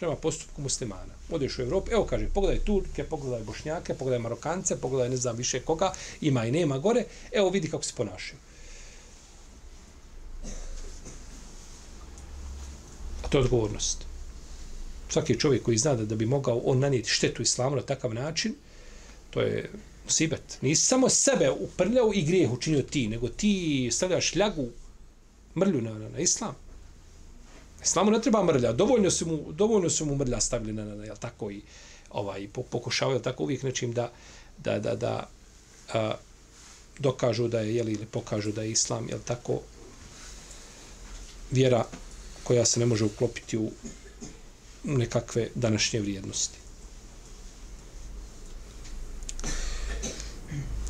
prema 0.00 0.16
postupku 0.16 0.62
muslimana. 0.62 1.14
Odeš 1.30 1.58
u 1.58 1.62
Evropu, 1.62 1.90
evo 1.92 2.04
kaže, 2.04 2.28
pogledaj 2.34 2.64
Turke, 2.64 3.04
pogledaj 3.04 3.42
Bošnjake, 3.44 3.94
pogledaj 3.94 4.18
Marokance, 4.18 4.76
pogledaj 4.80 5.10
ne 5.10 5.16
znam 5.16 5.36
više 5.36 5.60
koga, 5.60 5.92
ima 6.20 6.46
i 6.46 6.52
nema 6.52 6.78
gore, 6.78 7.04
evo 7.32 7.50
vidi 7.50 7.70
kako 7.70 7.84
se 7.84 7.92
ponašaju. 7.96 8.38
A 13.24 13.28
to 13.28 13.38
je 13.38 13.44
odgovornost. 13.44 14.06
Svaki 15.08 15.38
čovjek 15.40 15.62
koji 15.62 15.78
zna 15.78 15.94
da, 15.94 16.04
da 16.04 16.16
bi 16.16 16.26
mogao 16.26 16.62
on 16.64 16.78
nanijeti 16.78 17.10
štetu 17.10 17.42
islamu 17.42 17.76
na 17.76 17.82
takav 17.82 18.14
način, 18.14 18.54
to 19.30 19.40
je 19.40 19.70
sibet. 20.10 20.58
Nisi 20.60 20.86
samo 20.86 21.08
sebe 21.08 21.50
uprljao 21.50 22.12
i 22.14 22.22
grijeh 22.22 22.52
učinio 22.52 22.82
ti, 22.82 23.08
nego 23.08 23.28
ti 23.28 23.88
stavljaš 23.92 24.34
ljagu, 24.34 24.68
mrlju 25.56 25.80
na, 25.80 25.98
na, 25.98 26.08
na 26.08 26.18
islam. 26.18 26.54
Islamu 27.82 28.10
ne 28.10 28.22
treba 28.22 28.44
mrlja, 28.44 28.72
dovoljno 28.72 29.10
su 29.10 29.26
mu, 29.26 29.52
dovoljno 29.52 29.90
su 29.90 30.06
mu 30.06 30.16
mrlja 30.16 30.40
stavili 30.40 30.72
na, 30.72 30.84
na, 30.84 31.04
jel 31.04 31.16
tako, 31.16 31.50
i 31.50 31.62
ovaj, 32.10 32.48
pokušavaju 32.70 33.20
tako 33.20 33.42
uvijek 33.42 33.62
nečim 33.62 33.92
da, 33.92 34.12
da, 34.58 34.78
da, 34.78 34.94
da 34.94 35.28
a, 35.92 36.14
dokažu 36.98 37.48
da 37.48 37.60
je, 37.60 37.74
jeli, 37.76 37.92
ili 37.92 38.06
pokažu 38.06 38.52
da 38.52 38.62
je 38.62 38.70
Islam, 38.70 39.08
jel 39.08 39.18
tako, 39.24 39.60
vjera 41.50 41.84
koja 42.44 42.64
se 42.64 42.80
ne 42.80 42.86
može 42.86 43.04
uklopiti 43.04 43.58
u 43.58 43.70
nekakve 44.84 45.48
današnje 45.54 46.00
vrijednosti. 46.00 46.58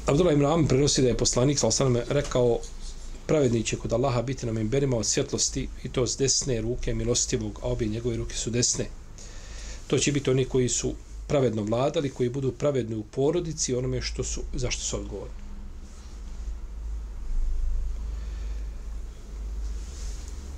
Abdullah 0.09 0.33
ibn 0.33 0.45
Amr 0.45 0.67
prenosi 0.67 1.01
da 1.01 1.07
je 1.07 1.17
poslanik, 1.17 1.59
sallam, 1.59 1.97
rekao, 2.09 2.59
pravedni 3.25 3.63
će 3.63 3.77
kod 3.77 3.93
Allaha 3.93 4.21
biti 4.21 4.45
na 4.45 4.51
mimberima 4.51 4.97
od 4.97 5.05
svjetlosti 5.05 5.67
i 5.83 5.89
to 5.89 6.07
s 6.07 6.17
desne 6.17 6.61
ruke 6.61 6.93
milostivog, 6.93 7.59
a 7.63 7.67
obje 7.67 7.87
njegove 7.87 8.17
ruke 8.17 8.35
su 8.35 8.49
desne. 8.49 8.85
To 9.87 9.97
će 9.97 10.11
biti 10.11 10.29
oni 10.29 10.45
koji 10.45 10.69
su 10.69 10.93
pravedno 11.27 11.63
vladali, 11.63 12.09
koji 12.09 12.29
budu 12.29 12.51
pravedni 12.51 12.95
u 12.95 13.03
porodici 13.03 13.75
onome 13.75 14.01
što 14.01 14.23
su, 14.23 14.41
zašto 14.53 14.83
su 14.83 14.97
odgovorni. 14.97 15.45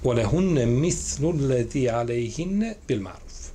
وَلَهُنَّ 0.03 0.65
مِثْلُ 0.65 1.23
الَّذِي 1.35 1.89
عَلَيْهِنَّ 1.89 2.73
بِالْمَعْرُفِ 2.87 3.51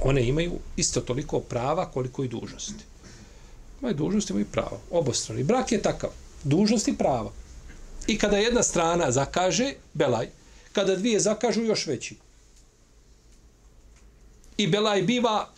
One 0.00 0.28
imaju 0.28 0.52
isto 0.76 1.00
toliko 1.00 1.40
prava 1.40 1.90
koliko 1.90 2.24
i 2.24 2.28
dužnosti. 2.28 2.84
Imaju 3.83 3.95
dužnosti, 3.95 4.33
imaju 4.33 4.45
prava. 4.51 4.79
Obostrani. 4.91 5.43
Brak 5.43 5.71
je 5.71 5.81
takav. 5.81 6.09
Dužnosti 6.43 6.91
i 6.91 6.97
prava. 6.97 7.31
I 8.07 8.17
kada 8.17 8.37
jedna 8.37 8.63
strana 8.63 9.11
zakaže, 9.11 9.73
belaj. 9.93 10.29
Kada 10.71 10.95
dvije 10.95 11.19
zakažu, 11.19 11.61
još 11.61 11.87
veći. 11.87 12.15
I 14.57 14.67
belaj 14.67 15.01
biva 15.01 15.49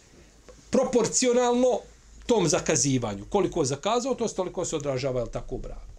proporcionalno 0.69 1.79
tom 2.25 2.47
zakazivanju. 2.47 3.25
Koliko 3.29 3.61
je 3.61 3.65
zakazao, 3.65 4.15
to 4.15 4.27
toliko 4.27 4.65
se 4.65 4.75
odražava, 4.75 5.19
jel 5.19 5.27
tako, 5.27 5.55
u 5.55 5.57
braku. 5.57 5.94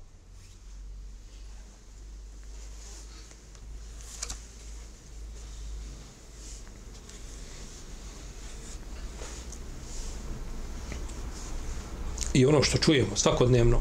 I 12.37 12.47
ono 12.47 12.63
što 12.63 12.79
čujemo 12.79 13.17
svakodnevno, 13.17 13.81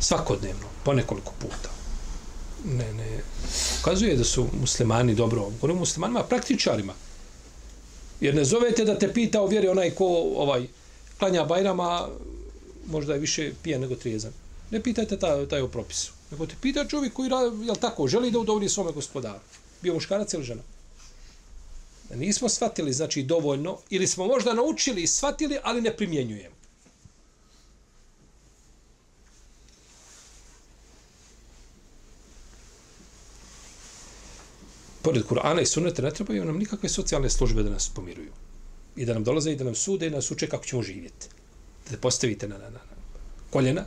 svakodnevno, 0.00 0.66
po 0.84 0.92
nekoliko 0.92 1.32
puta 1.38 1.80
ne, 2.64 2.92
ne, 2.92 3.20
ukazuje 3.80 4.16
da 4.16 4.24
su 4.24 4.46
muslimani 4.60 5.14
dobro, 5.14 5.50
govorim 5.50 5.76
muslimanima, 5.76 6.22
praktičarima. 6.22 6.94
Jer 8.20 8.34
ne 8.34 8.44
zovete 8.44 8.84
da 8.84 8.98
te 8.98 9.12
pita 9.12 9.42
o 9.42 9.46
vjeri 9.46 9.68
onaj 9.68 9.90
ko 9.90 10.06
ovaj, 10.36 10.66
klanja 11.18 11.44
bajrama, 11.44 12.08
možda 12.86 13.12
je 13.14 13.20
više 13.20 13.52
pijan 13.62 13.80
nego 13.80 13.94
trijezan. 13.94 14.32
Ne 14.70 14.82
pitajte 14.82 15.18
taj, 15.18 15.46
taj 15.46 15.60
o 15.60 15.68
propisu. 15.68 16.12
Nego 16.30 16.46
te 16.46 16.54
pita 16.60 16.84
čovjek 16.88 17.12
koji, 17.12 17.30
jel 17.64 17.76
tako, 17.76 18.08
želi 18.08 18.30
da 18.30 18.38
udovolji 18.38 18.68
svome 18.68 18.92
gospodaru. 18.92 19.40
Bio 19.82 19.94
muškarac 19.94 20.34
ili 20.34 20.44
žena? 20.44 20.62
Nismo 22.14 22.48
shvatili, 22.48 22.92
znači, 22.92 23.22
dovoljno, 23.22 23.78
ili 23.90 24.06
smo 24.06 24.26
možda 24.26 24.54
naučili 24.54 25.02
i 25.02 25.06
shvatili, 25.06 25.58
ali 25.62 25.82
ne 25.82 25.96
primjenjujemo. 25.96 26.59
Pored 35.02 35.24
Kur'ana 35.24 35.60
i 35.60 35.66
sunneta 35.66 36.02
ne 36.02 36.10
trebaju 36.10 36.44
nam 36.44 36.58
nikakve 36.58 36.88
socijalne 36.88 37.30
službe 37.30 37.62
da 37.62 37.70
nas 37.70 37.88
pomiruju. 37.88 38.32
I 38.96 39.04
da 39.04 39.14
nam 39.14 39.24
dolaze 39.24 39.52
i 39.52 39.56
da 39.56 39.64
nam 39.64 39.74
sude 39.74 40.06
i 40.06 40.10
da 40.10 40.16
nas 40.16 40.30
uče 40.30 40.48
kako 40.48 40.64
ćemo 40.64 40.82
živjeti. 40.82 41.28
Da 41.84 41.90
te 41.90 42.00
postavite 42.00 42.48
na, 42.48 42.58
na, 42.58 42.64
na, 42.64 42.70
na 42.70 42.96
koljena 43.50 43.84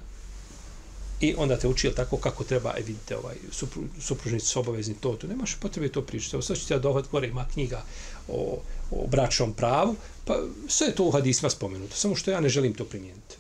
i 1.24 1.36
onda 1.38 1.58
te 1.58 1.67
uči 1.67 1.91
tako 1.96 2.17
kako 2.17 2.43
treba, 2.43 2.74
e 2.77 2.82
vidite, 2.82 3.17
ovaj, 3.17 3.36
supru, 3.51 3.84
supružnici 4.01 4.46
su 4.46 4.60
obavezni 4.60 4.96
to, 5.00 5.13
to 5.13 5.27
nemaš 5.27 5.55
potrebe 5.55 5.89
to 5.89 6.01
pričati. 6.01 6.36
Evo 6.36 6.41
sad 6.41 6.58
ću 6.58 6.67
ti 6.67 6.74
ja 6.74 6.79
dohvat 6.79 7.05
gore, 7.12 7.27
ima 7.27 7.46
knjiga 7.53 7.84
o, 8.27 8.62
o 8.91 9.08
bračnom 9.08 9.53
pravu, 9.53 9.96
pa 10.25 10.39
sve 10.67 10.88
je 10.88 10.96
to 10.96 11.03
u 11.03 11.12
hadisma 11.12 11.50
spomenuto, 11.50 11.96
samo 11.96 12.15
što 12.15 12.32
ja 12.32 12.39
ne 12.39 12.50
želim 12.50 12.74
to 12.74 12.86
primijeniti. 12.86 13.36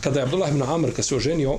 Kada 0.00 0.20
je 0.20 0.24
Abdullah 0.24 0.50
ibn 0.50 0.62
Amr, 0.62 0.94
kad 0.96 1.04
se 1.04 1.16
oženio, 1.16 1.58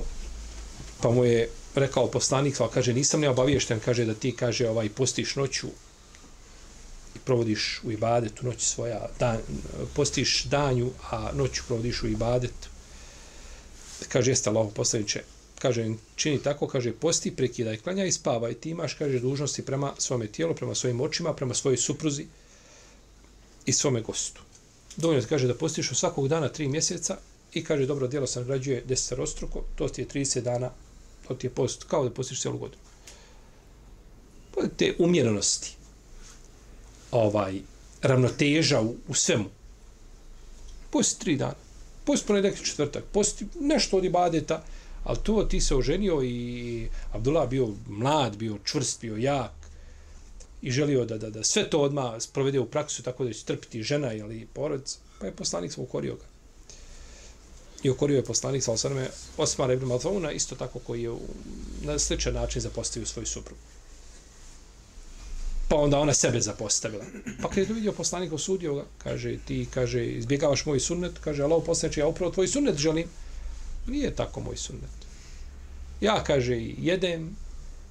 pa 1.04 1.10
mu 1.10 1.24
je 1.24 1.48
rekao 1.74 2.10
poslanik, 2.10 2.56
pa 2.58 2.70
kaže, 2.70 2.92
nisam 2.92 3.20
ne 3.20 3.28
obaviješten, 3.28 3.80
kaže 3.80 4.04
da 4.04 4.14
ti, 4.14 4.32
kaže, 4.32 4.68
ovaj, 4.68 4.88
postiš 4.88 5.36
noću 5.36 5.66
i 7.16 7.18
provodiš 7.24 7.80
u 7.84 7.90
ibadetu 7.90 8.46
noć 8.46 8.62
svoja, 8.62 9.08
dan, 9.18 9.38
postiš 9.94 10.44
danju, 10.44 10.90
a 11.10 11.30
noću 11.34 11.62
provodiš 11.66 12.02
u 12.02 12.08
ibadetu. 12.08 12.68
Kaže, 14.08 14.30
jeste 14.30 14.50
Allah 14.50 14.72
poslaniče, 14.74 15.22
kaže, 15.58 15.84
čini 16.16 16.38
tako, 16.42 16.68
kaže, 16.68 16.92
posti, 16.92 17.36
prekidaj, 17.36 17.76
klanja 17.76 18.04
i 18.04 18.12
spava 18.12 18.50
i 18.50 18.54
ti 18.54 18.70
imaš, 18.70 18.94
kaže, 18.94 19.20
dužnosti 19.20 19.64
prema 19.64 19.92
svome 19.98 20.26
tijelu, 20.26 20.54
prema 20.54 20.74
svojim 20.74 21.00
očima, 21.00 21.34
prema 21.34 21.54
svojoj 21.54 21.76
supruzi 21.76 22.26
i 23.66 23.72
svome 23.72 24.00
gostu. 24.00 24.40
Dovoljno 24.96 25.22
ti 25.22 25.28
kaže 25.28 25.46
da 25.46 25.54
postiš 25.54 25.90
u 25.90 25.94
svakog 25.94 26.28
dana 26.28 26.48
tri 26.48 26.68
mjeseca 26.68 27.18
i 27.52 27.64
kaže, 27.64 27.86
dobro, 27.86 28.08
djelo 28.08 28.26
se 28.26 28.40
nagrađuje 28.40 28.82
deseterostruko, 28.86 29.64
to 29.76 29.88
ti 29.88 30.02
je 30.02 30.08
30 30.08 30.40
dana 30.40 30.70
to 31.28 31.34
ti 31.34 31.46
je 31.46 31.50
post, 31.50 31.84
kao 31.84 32.04
da 32.04 32.10
postiš 32.10 32.40
cijelu 32.40 32.58
godinu. 32.58 32.82
Pa 34.54 34.60
te 34.76 34.94
umjerenosti, 34.98 35.76
ovaj, 37.10 37.60
ravnoteža 38.02 38.80
u, 38.80 38.94
u 39.08 39.14
svemu, 39.14 39.44
posti 40.90 41.20
tri 41.20 41.36
dana, 41.36 41.54
posti 42.04 42.26
ponedek 42.26 42.62
četvrtak, 42.62 43.04
posti 43.12 43.46
nešto 43.60 43.96
od 43.96 44.04
ibadeta, 44.04 44.62
ali 45.04 45.18
to 45.22 45.42
ti 45.42 45.60
se 45.60 45.74
oženio 45.74 46.22
i 46.22 46.88
Abdullah 47.12 47.48
bio 47.48 47.68
mlad, 47.88 48.36
bio 48.36 48.58
čvrst, 48.64 49.00
bio 49.00 49.16
jak 49.16 49.52
i 50.62 50.70
želio 50.70 51.04
da, 51.04 51.18
da, 51.18 51.30
da 51.30 51.44
sve 51.44 51.70
to 51.70 51.80
odmah 51.80 52.20
sprovede 52.20 52.60
u 52.60 52.66
praksu 52.66 53.02
tako 53.02 53.24
da 53.24 53.32
će 53.32 53.44
trpiti 53.44 53.82
žena 53.82 54.12
ili 54.12 54.46
porodica, 54.52 54.98
pa 55.20 55.26
je 55.26 55.32
poslanik 55.32 55.72
sam 55.72 55.84
ukorio 55.84 56.14
ga 56.14 56.33
i 57.84 57.90
okorio 57.90 58.16
je 58.16 58.24
poslanik 58.24 58.62
sa 58.62 58.72
osrme 58.72 59.10
Osmar 59.36 59.70
ibn 59.70 59.86
Malfauna, 59.86 60.32
isto 60.32 60.56
tako 60.56 60.78
koji 60.78 61.02
je 61.02 61.12
na 61.82 61.98
sličan 61.98 62.34
način 62.34 62.62
zapostavio 62.62 63.06
svoju 63.06 63.26
suprugu. 63.26 63.60
Pa 65.68 65.76
onda 65.76 65.98
ona 65.98 66.14
sebe 66.14 66.40
zapostavila. 66.40 67.04
Pa 67.42 67.48
kada 67.48 67.60
je 67.60 67.66
to 67.66 67.74
vidio 67.74 67.92
poslanik 67.92 68.32
osudio 68.32 68.74
ga, 68.74 68.84
kaže, 68.98 69.38
ti, 69.44 69.66
kaže, 69.74 70.06
izbjegavaš 70.06 70.66
moj 70.66 70.80
sunnet, 70.80 71.18
kaže, 71.20 71.42
Allah 71.42 71.62
poslanče, 71.66 72.00
ja 72.00 72.06
upravo 72.06 72.32
tvoj 72.32 72.48
sunnet 72.48 72.76
želim. 72.76 73.08
Nije 73.86 74.14
tako 74.14 74.40
moj 74.40 74.56
sunnet. 74.56 75.04
Ja, 76.00 76.24
kaže, 76.24 76.54
jedem 76.78 77.36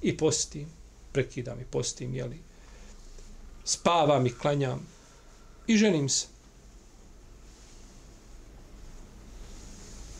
i 0.02 0.16
postim, 0.16 0.66
prekidam 1.12 1.60
i 1.60 1.64
postim, 1.64 2.14
jeli, 2.14 2.38
spavam 3.64 4.26
i 4.26 4.34
klanjam 4.34 4.86
i 5.66 5.76
ženim 5.76 6.08
se. 6.08 6.33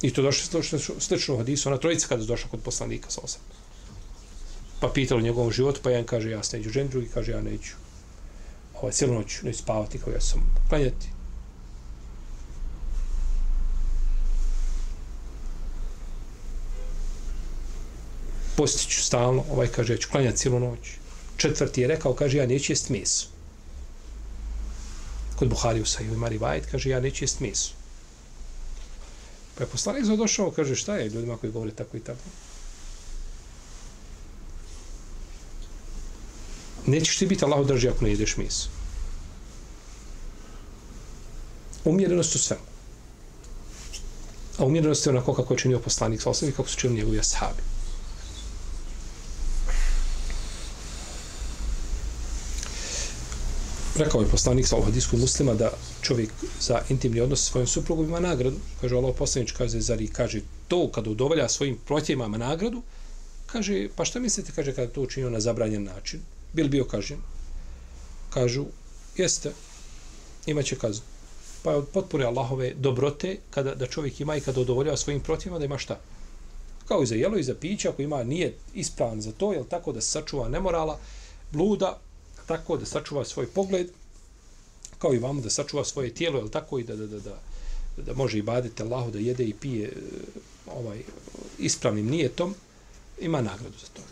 I 0.05 0.11
to 0.12 0.23
došlo 0.23 0.61
slično, 0.62 1.01
slično 1.01 1.35
u 1.35 1.38
hadisu, 1.38 1.69
ona 1.69 1.79
trojica 1.79 2.07
kada 2.09 2.23
je 2.23 2.27
došla 2.27 2.51
kod 2.51 2.61
poslanika 2.61 3.11
sa 3.11 3.21
osam. 3.25 3.40
Pa 4.81 4.88
pitalo 4.88 5.21
njegovom 5.21 5.53
životu, 5.53 5.81
pa 5.83 5.90
jedan 5.90 6.05
kaže, 6.07 6.31
ja 6.31 6.43
se 6.43 6.59
neću 6.59 6.71
žen, 6.71 6.88
drugi 6.88 7.09
kaže, 7.14 7.33
ja 7.33 7.40
neću. 7.40 7.73
Ovo 8.75 8.88
je 8.88 8.93
cijelu 8.93 9.14
noć, 9.14 9.43
neću 9.43 9.59
spavati 9.59 9.99
kao 9.99 10.12
ja 10.12 10.21
sam 10.21 10.43
klanjati. 10.69 11.09
Postiću 18.57 19.03
stalno, 19.03 19.45
ovaj 19.51 19.69
kaže, 19.69 19.93
ja 19.93 19.99
ću 19.99 20.09
klanjati 20.11 20.37
cijelu 20.37 20.61
noć. 20.61 20.90
Četvrti 21.37 21.81
je 21.81 21.88
rekao, 21.88 22.14
kaže, 22.14 22.38
ja 22.38 22.47
neću 22.47 22.73
jest 22.73 22.88
meso. 22.88 23.27
Kod 25.37 25.49
Buhari 25.49 25.81
u 25.81 25.87
Sahiju 25.87 26.14
ima 26.14 26.31
kaže, 26.71 26.90
ja 26.90 27.01
neću 27.01 27.25
jest 27.25 27.40
meso. 27.40 27.84
Pa 29.55 29.62
je 29.62 29.71
poslanik 29.71 30.05
za 30.05 30.17
došao, 30.17 30.51
kaže 30.51 30.75
šta 30.77 30.97
je 30.97 31.09
ljudima 31.09 31.37
koji 31.37 31.53
govore 31.53 31.71
tako 31.71 31.97
i 31.97 32.01
tako. 32.01 32.23
Nećeš 36.87 37.19
ti 37.19 37.27
biti 37.27 37.45
Allah 37.45 37.67
drži 37.67 37.88
ako 37.88 38.05
ne 38.05 38.11
jedeš 38.11 38.37
mis. 38.37 38.69
Umjerenost 41.85 42.35
u 42.35 42.38
svemu. 42.38 42.62
A 44.59 44.64
umjerenost 44.64 45.07
je 45.07 45.11
onako 45.11 45.35
kako 45.35 45.55
je 45.55 45.59
činio 45.59 45.79
poslanik 45.79 46.23
sa 46.23 46.31
osnovi, 46.31 46.53
kako 46.53 46.69
su 46.69 46.79
činili 46.79 46.99
njegovi 46.99 47.19
ashabi. 47.19 47.73
Rekao 53.96 54.20
je 54.20 54.28
poslanik 54.28 54.66
sa 54.66 54.76
hadisku 54.85 55.16
muslima 55.16 55.54
da 55.54 55.70
čovjek 56.02 56.30
za 56.61 56.80
intimni 56.88 57.20
odnos 57.20 57.40
sa 57.40 57.50
svojim 57.50 57.66
suprugom 57.66 58.04
ima 58.04 58.20
nagradu. 58.20 58.57
Kaže 58.80 58.96
Allah 58.96 59.14
poslanič, 59.18 59.52
kaže, 59.52 59.80
zar 59.80 60.00
i 60.00 60.09
kaže 60.09 60.40
to 60.68 60.90
kada 60.92 61.11
udovolja 61.11 61.48
svojim 61.48 61.78
protjevima 61.87 62.38
nagradu, 62.38 62.83
kaže, 63.46 63.88
pa 63.96 64.04
šta 64.04 64.20
mislite, 64.20 64.52
kaže, 64.52 64.74
kada 64.74 64.92
to 64.92 65.02
učinio 65.02 65.30
na 65.30 65.40
zabranjen 65.40 65.85
način, 65.85 66.20
bil 66.52 66.68
bio 66.68 66.85
kažen? 66.85 67.18
Kažu, 68.30 68.64
jeste, 69.16 69.52
imaće 70.46 70.76
kaznu. 70.76 71.04
Pa 71.62 71.70
je 71.70 71.76
od 71.76 71.88
potpore 71.88 72.24
Allahove 72.24 72.74
dobrote 72.74 73.37
kada, 73.50 73.74
da 73.74 73.87
čovjek 73.87 74.20
ima 74.20 74.37
i 74.37 74.40
kada 74.40 74.61
udovoljava 74.61 74.96
svojim 74.96 75.20
protjevima 75.20 75.59
da 75.59 75.64
ima 75.64 75.78
šta? 75.78 76.00
Kao 76.88 77.02
i 77.02 77.07
za 77.07 77.14
jelo 77.14 77.38
i 77.38 77.42
za 77.42 77.54
piće, 77.54 77.88
ako 77.88 78.02
ima, 78.02 78.24
nije 78.24 78.54
ispravan 78.74 79.20
za 79.20 79.33
to, 79.33 79.52
jel 79.52 79.64
tako 79.64 79.92
da 79.92 80.00
se 80.00 80.11
sačuva 80.11 80.48
nemorala, 80.48 80.98
bluda, 81.52 81.98
tako 82.46 82.76
da 82.76 82.87
sačuva 82.87 83.24
svoj 83.24 83.46
pogled, 83.46 83.90
kao 84.98 85.14
i 85.14 85.18
vamo 85.18 85.40
da 85.40 85.50
sačuva 85.50 85.85
svoje 85.85 86.14
tijelo, 86.14 86.38
jel 86.38 86.48
tako 86.48 86.78
i 86.78 86.85
da, 86.85 86.96
da, 86.96 87.07
da, 87.07 87.18
da, 87.18 87.38
da 87.96 88.14
može 88.14 88.38
i 88.38 88.42
baditi 88.42 88.83
Allahu 88.83 89.11
da 89.11 89.18
jede 89.18 89.44
i 89.44 89.54
pije 89.54 89.88
e, 89.88 89.92
ovaj 90.66 91.02
ispravnim 91.59 92.07
nijetom, 92.07 92.54
ima 93.20 93.40
nagradu 93.40 93.78
za 93.78 93.87
to. 93.87 94.02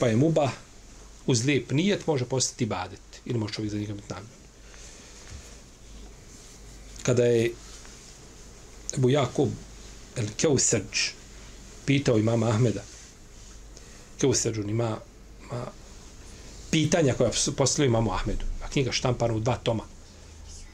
Pa 0.00 0.06
je 0.06 0.16
muba 0.16 0.50
uz 1.26 1.44
lijep 1.44 1.70
nijet 1.70 2.06
može 2.06 2.24
postati 2.24 2.66
badet 2.66 3.00
ili 3.24 3.38
može 3.38 3.54
čovjek 3.54 3.72
za 3.72 3.78
njega 3.78 3.94
biti 3.94 4.08
nagradu. 4.08 4.38
Kada 7.02 7.24
je 7.24 7.52
Ebu 8.94 9.10
Jakub 9.10 9.48
el 10.16 10.26
Keusrđ 10.36 11.10
pitao 11.86 12.18
imama 12.18 12.48
Ahmeda 12.48 12.84
Keusrđ 14.18 14.58
on 14.58 14.70
ima 14.70 14.98
a, 15.50 15.64
pitanja 16.70 17.14
koja 17.14 17.32
su 17.32 17.56
postavili 17.56 17.88
imamo 17.88 18.12
Ahmedu. 18.12 18.44
A 18.64 18.68
knjiga 18.68 18.92
štampana 18.92 19.34
u 19.34 19.40
dva 19.40 19.56
toma. 19.56 19.84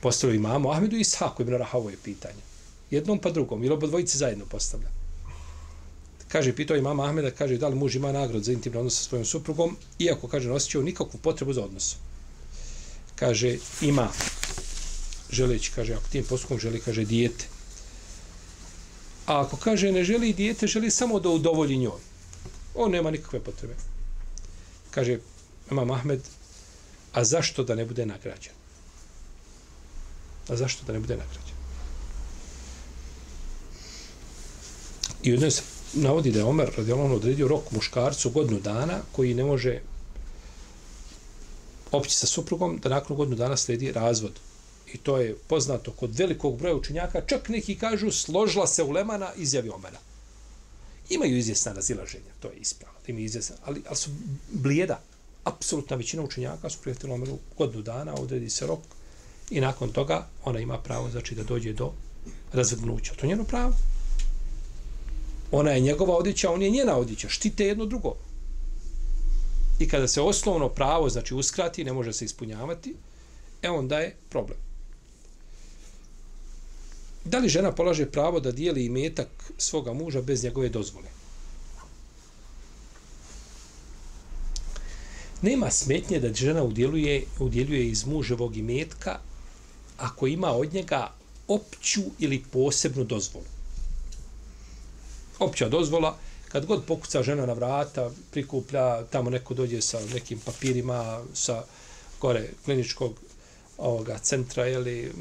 Postavili 0.00 0.36
imamo 0.36 0.70
Ahmedu 0.70 0.96
i 0.96 1.00
Ishaku 1.00 1.42
ibn 1.42 1.52
Rahavo 1.52 1.90
je 1.90 1.96
pitanje. 2.04 2.42
Jednom 2.90 3.18
pa 3.18 3.30
drugom. 3.30 3.64
Ili 3.64 3.74
oba 3.74 3.86
dvojice 3.86 4.18
zajedno 4.18 4.46
postavlja. 4.46 4.88
Kaže, 6.28 6.56
pitao 6.56 6.76
imam 6.76 7.00
Ahmeda, 7.00 7.30
kaže, 7.30 7.56
da 7.56 7.68
li 7.68 7.76
muž 7.76 7.96
ima 7.96 8.12
nagrad 8.12 8.42
za 8.42 8.52
intimni 8.52 8.78
odnos 8.78 8.96
sa 8.98 9.04
svojom 9.04 9.24
suprugom, 9.24 9.76
iako, 9.98 10.28
kaže, 10.28 10.48
nosio 10.48 10.82
nikakvu 10.82 11.20
potrebu 11.22 11.52
za 11.52 11.64
odnos. 11.64 11.96
Kaže, 13.14 13.58
ima, 13.80 14.08
želeći, 15.30 15.72
kaže, 15.74 15.94
ako 15.94 16.08
tim 16.12 16.24
postupkom 16.24 16.58
želi, 16.58 16.80
kaže, 16.80 17.04
dijete. 17.04 17.46
A 19.26 19.40
ako 19.40 19.56
kaže, 19.56 19.92
ne 19.92 20.04
želi 20.04 20.32
dijete, 20.32 20.66
želi 20.66 20.90
samo 20.90 21.20
da 21.20 21.28
udovolji 21.28 21.76
njoj. 21.76 22.00
On 22.74 22.90
nema 22.90 23.10
nikakve 23.10 23.40
potrebe 23.40 23.74
kaže 24.94 25.18
Imam 25.70 25.90
Ahmed, 25.90 26.20
a 27.12 27.24
zašto 27.24 27.64
da 27.64 27.74
ne 27.74 27.84
bude 27.84 28.06
nagrađen? 28.06 28.52
A 30.48 30.56
zašto 30.56 30.84
da 30.86 30.92
ne 30.92 31.00
bude 31.00 31.16
nagrađen? 31.16 31.54
I 35.22 35.34
u 35.34 35.50
se 35.50 35.62
navodi 35.92 36.30
da 36.30 36.38
je 36.38 36.44
Omer 36.44 36.70
radijalno 36.76 37.14
odredio 37.14 37.48
rok 37.48 37.70
muškarcu 37.70 38.30
godinu 38.30 38.60
dana 38.60 39.00
koji 39.12 39.34
ne 39.34 39.44
može 39.44 39.80
opći 41.92 42.14
sa 42.14 42.26
suprugom 42.26 42.78
da 42.82 42.88
nakon 42.88 43.16
godinu 43.16 43.36
dana 43.36 43.56
sledi 43.56 43.92
razvod. 43.92 44.40
I 44.92 44.98
to 44.98 45.18
je 45.18 45.36
poznato 45.46 45.92
kod 45.92 46.18
velikog 46.18 46.58
broja 46.58 46.74
učenjaka, 46.74 47.20
čak 47.26 47.48
neki 47.48 47.78
kažu 47.78 48.10
složila 48.10 48.66
se 48.66 48.82
u 48.82 48.90
Lemana 48.90 49.32
izjavi 49.36 49.68
Omera. 49.68 49.98
Imaju 51.10 51.36
izvjesna 51.36 51.72
razilaženja, 51.72 52.32
to 52.40 52.48
je 52.48 52.56
ispravno. 52.56 52.98
Imaju 53.06 53.24
izvjesna, 53.24 53.56
ali, 53.64 53.82
ali 53.86 53.96
su 53.96 54.10
blijeda. 54.52 55.00
Apsolutna 55.44 55.96
većina 55.96 56.22
učenjaka 56.22 56.70
su 56.70 56.78
prijatelji 56.82 57.12
omeru 57.12 57.38
godinu 57.58 57.82
dana, 57.82 58.14
odredi 58.14 58.50
se 58.50 58.66
rok 58.66 58.80
i 59.50 59.60
nakon 59.60 59.92
toga 59.92 60.28
ona 60.44 60.60
ima 60.60 60.78
pravo 60.78 61.10
znači, 61.10 61.34
da 61.34 61.42
dođe 61.42 61.72
do 61.72 61.92
razvrgnuća. 62.52 63.14
To 63.14 63.26
je 63.26 63.28
njeno 63.28 63.44
pravo. 63.44 63.74
Ona 65.50 65.70
je 65.70 65.80
njegova 65.80 66.16
odjeća, 66.16 66.50
on 66.50 66.62
je 66.62 66.70
njena 66.70 66.96
odjeća. 66.96 67.28
Štite 67.28 67.66
jedno 67.66 67.86
drugo. 67.86 68.14
I 69.78 69.88
kada 69.88 70.08
se 70.08 70.20
osnovno 70.20 70.68
pravo, 70.68 71.08
znači 71.10 71.34
uskrati, 71.34 71.84
ne 71.84 71.92
može 71.92 72.12
se 72.12 72.24
ispunjavati, 72.24 72.94
e 73.62 73.70
onda 73.70 73.98
je 73.98 74.16
problem. 74.28 74.58
Da 77.24 77.38
li 77.38 77.48
žena 77.48 77.72
polaže 77.72 78.06
pravo 78.06 78.40
da 78.40 78.52
dijeli 78.52 78.84
imetak 78.84 79.28
svoga 79.58 79.92
muža 79.92 80.22
bez 80.22 80.44
njegove 80.44 80.68
dozvole? 80.68 81.08
Nema 85.42 85.70
smetnje 85.70 86.20
da 86.20 86.34
žena 86.34 86.62
udjeluje, 86.62 87.24
udjeljuje 87.38 87.88
iz 87.88 88.06
muževog 88.06 88.56
imetka 88.56 89.18
ako 89.98 90.26
ima 90.26 90.52
od 90.52 90.74
njega 90.74 91.12
opću 91.48 92.02
ili 92.18 92.44
posebnu 92.52 93.04
dozvolu. 93.04 93.46
Opća 95.38 95.68
dozvola, 95.68 96.16
kad 96.48 96.66
god 96.66 96.84
pokuca 96.84 97.22
žena 97.22 97.46
na 97.46 97.52
vrata, 97.52 98.10
prikuplja, 98.30 99.04
tamo 99.04 99.30
neko 99.30 99.54
dođe 99.54 99.80
sa 99.80 100.00
nekim 100.14 100.38
papirima, 100.38 101.22
sa 101.34 101.64
gore 102.20 102.48
kliničkog 102.64 103.23
ovoga 103.78 104.18
centra, 104.18 104.68
ili 104.68 105.12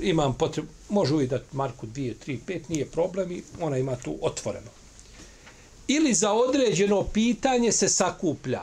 imam 0.00 0.34
potrebu, 0.34 0.68
može 0.88 1.14
uvijek 1.14 1.30
dati 1.30 1.56
marku 1.56 1.86
2, 1.86 2.14
3, 2.26 2.38
5, 2.46 2.60
nije 2.68 2.86
problem 2.86 3.32
i 3.32 3.42
ona 3.60 3.78
ima 3.78 3.96
tu 3.96 4.18
otvoreno. 4.20 4.70
Ili 5.88 6.14
za 6.14 6.32
određeno 6.32 7.04
pitanje 7.04 7.72
se 7.72 7.88
sakuplja 7.88 8.62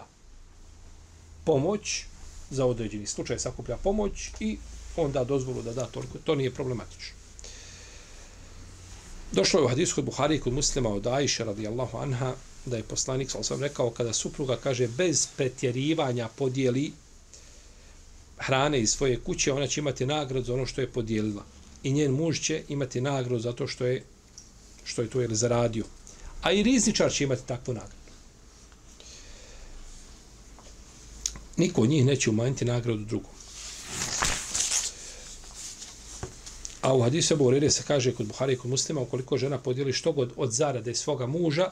pomoć, 1.45 2.03
za 2.49 2.65
određeni 2.65 3.05
slučaj 3.05 3.39
sakuplja 3.39 3.77
pomoć 3.77 4.29
i 4.39 4.57
onda 4.97 5.23
dozvolu 5.23 5.61
da 5.61 5.73
da 5.73 5.85
toliko, 5.85 6.17
to 6.23 6.35
nije 6.35 6.53
problematično. 6.53 7.17
Došlo 9.31 9.59
je 9.59 9.65
u 9.65 9.67
hadisu 9.67 9.95
kod 9.95 10.05
Buhari 10.05 10.39
kod 10.39 10.53
muslima 10.53 10.89
od 10.89 11.07
Aisha 11.07 11.43
radijallahu 11.43 11.97
anha 11.97 12.33
da 12.65 12.77
je 12.77 12.83
poslanik 12.83 13.31
sam 13.41 13.61
rekao 13.61 13.89
kada 13.89 14.13
supruga 14.13 14.57
kaže 14.57 14.87
bez 14.87 15.27
pretjerivanja 15.37 16.29
podijeli 16.35 16.91
hrane 18.37 18.79
iz 18.79 18.91
svoje 18.91 19.19
kuće, 19.19 19.53
ona 19.53 19.67
će 19.67 19.81
imati 19.81 20.05
nagradu 20.05 20.45
za 20.45 20.53
ono 20.53 20.65
što 20.65 20.81
je 20.81 20.91
podijelila. 20.91 21.43
I 21.83 21.91
njen 21.91 22.11
muž 22.11 22.39
će 22.39 22.63
imati 22.69 23.01
nagradu 23.01 23.39
zato 23.39 23.67
što 23.67 23.85
je 23.85 24.03
što 24.83 25.01
je 25.01 25.09
to 25.09 25.21
je 25.21 25.27
zaradio. 25.31 25.85
A 26.41 26.51
i 26.51 26.63
rizničar 26.63 27.11
će 27.11 27.23
imati 27.23 27.47
takvu 27.47 27.73
nagradu. 27.73 27.95
Niko 31.57 31.81
od 31.81 31.89
njih 31.89 32.05
neće 32.05 32.29
umanjiti 32.29 32.65
nagradu 32.65 33.05
drugom. 33.05 33.31
A 36.81 36.93
u 36.93 37.01
hadisu 37.01 37.33
Ebu 37.33 37.45
Urire 37.45 37.69
se 37.71 37.83
kaže 37.83 38.13
kod 38.15 38.27
Buhari 38.27 38.53
i 38.53 38.57
kod 38.57 38.69
muslima, 38.69 39.01
ukoliko 39.01 39.37
žena 39.37 39.57
podijeli 39.57 39.93
što 39.93 40.11
god 40.11 40.33
od 40.35 40.51
zarade 40.51 40.95
svoga 40.95 41.25
muža, 41.25 41.71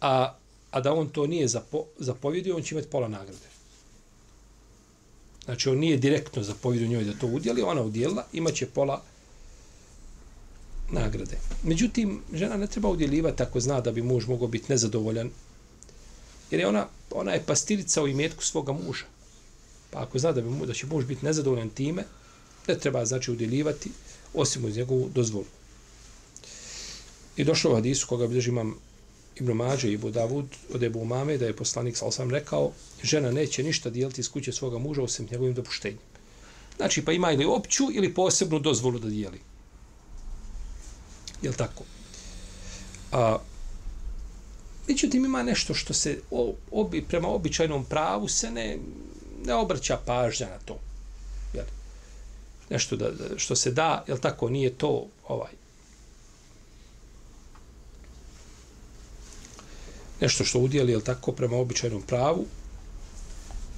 a, 0.00 0.34
a 0.70 0.80
da 0.80 0.92
on 0.94 1.08
to 1.08 1.26
nije 1.26 1.48
zapo, 1.48 1.84
zapovjedio, 1.98 2.56
on 2.56 2.62
će 2.62 2.74
imati 2.74 2.90
pola 2.90 3.08
nagrade. 3.08 3.59
Znači, 5.44 5.68
on 5.68 5.78
nije 5.78 5.96
direktno 5.96 6.42
zapovjedio 6.42 6.88
njoj 6.88 7.04
da 7.04 7.12
to 7.12 7.26
udjeli, 7.26 7.62
ona 7.62 7.82
udjelila, 7.82 8.26
imaće 8.32 8.66
pola 8.66 9.02
nagrade. 10.90 11.38
Međutim, 11.62 12.22
žena 12.34 12.56
ne 12.56 12.66
treba 12.66 12.88
udjeljivati 12.88 13.42
ako 13.42 13.60
zna 13.60 13.80
da 13.80 13.92
bi 13.92 14.02
muž 14.02 14.26
mogao 14.26 14.48
biti 14.48 14.72
nezadovoljan, 14.72 15.30
jer 16.50 16.60
je 16.60 16.66
ona, 16.66 16.86
ona 17.10 17.32
je 17.32 17.44
pastirica 17.46 18.02
u 18.02 18.08
imetku 18.08 18.44
svoga 18.44 18.72
muža. 18.72 19.04
Pa 19.90 20.02
ako 20.02 20.18
zna 20.18 20.32
da, 20.32 20.40
bi, 20.40 20.66
da 20.66 20.72
će 20.72 20.86
muž 20.86 21.04
biti 21.04 21.24
nezadovoljan 21.24 21.70
time, 21.70 22.04
ne 22.68 22.78
treba 22.78 23.04
znači 23.04 23.30
udjeljivati, 23.30 23.90
osim 24.34 24.64
uz 24.64 24.76
njegovu 24.76 25.10
dozvolu. 25.14 25.46
I 27.36 27.44
došlo 27.44 27.70
u 27.70 27.74
hadisu 27.74 28.06
koga 28.06 28.26
bilježi 28.26 28.50
imam 28.50 28.74
Ibn 29.40 29.52
Mađe 29.52 29.92
i 29.92 29.96
Budavud 29.96 30.46
od 30.74 30.82
Ebu 30.82 31.00
Umame 31.00 31.38
da 31.38 31.46
je 31.46 31.56
poslanik 31.56 31.96
sa 31.96 32.06
osam 32.06 32.30
rekao 32.30 32.72
žena 33.02 33.30
neće 33.30 33.62
ništa 33.62 33.90
dijeliti 33.90 34.20
iz 34.20 34.30
kuće 34.30 34.52
svoga 34.52 34.78
muža 34.78 35.02
osim 35.02 35.28
njegovim 35.30 35.54
dopuštenjem. 35.54 35.98
Znači 36.76 37.04
pa 37.04 37.12
ima 37.12 37.32
ili 37.32 37.44
opću 37.44 37.84
ili 37.92 38.14
posebnu 38.14 38.58
dozvolu 38.58 38.98
da 38.98 39.08
dijeli. 39.08 39.40
Jel 41.42 41.52
tako? 41.52 41.84
A, 43.12 43.38
međutim 44.88 45.24
ima 45.24 45.42
nešto 45.42 45.74
što 45.74 45.94
se 45.94 46.20
obi, 46.70 47.02
prema 47.02 47.28
običajnom 47.28 47.84
pravu 47.84 48.28
se 48.28 48.50
ne, 48.50 48.78
ne 49.46 49.54
obraća 49.54 49.98
pažnja 50.06 50.46
na 50.46 50.58
to 50.64 50.78
Jel? 51.54 51.64
nešto 52.70 52.96
da, 52.96 53.10
što 53.36 53.56
se 53.56 53.70
da, 53.70 54.04
jel 54.08 54.18
tako, 54.18 54.48
nije 54.48 54.70
to 54.70 55.06
ovaj 55.28 55.59
nešto 60.20 60.44
što 60.44 60.58
udjeli, 60.58 60.92
jel 60.92 61.00
tako, 61.00 61.32
prema 61.32 61.56
običajnom 61.56 62.02
pravu, 62.02 62.46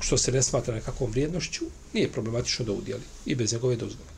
što 0.00 0.18
se 0.18 0.32
ne 0.32 0.42
smatra 0.42 0.74
nekakvom 0.74 1.10
vrijednošću, 1.10 1.64
nije 1.92 2.12
problematično 2.12 2.64
da 2.64 2.72
udjeli 2.72 3.02
i 3.26 3.34
bez 3.34 3.52
njegove 3.52 3.76
dozvole. 3.76 4.12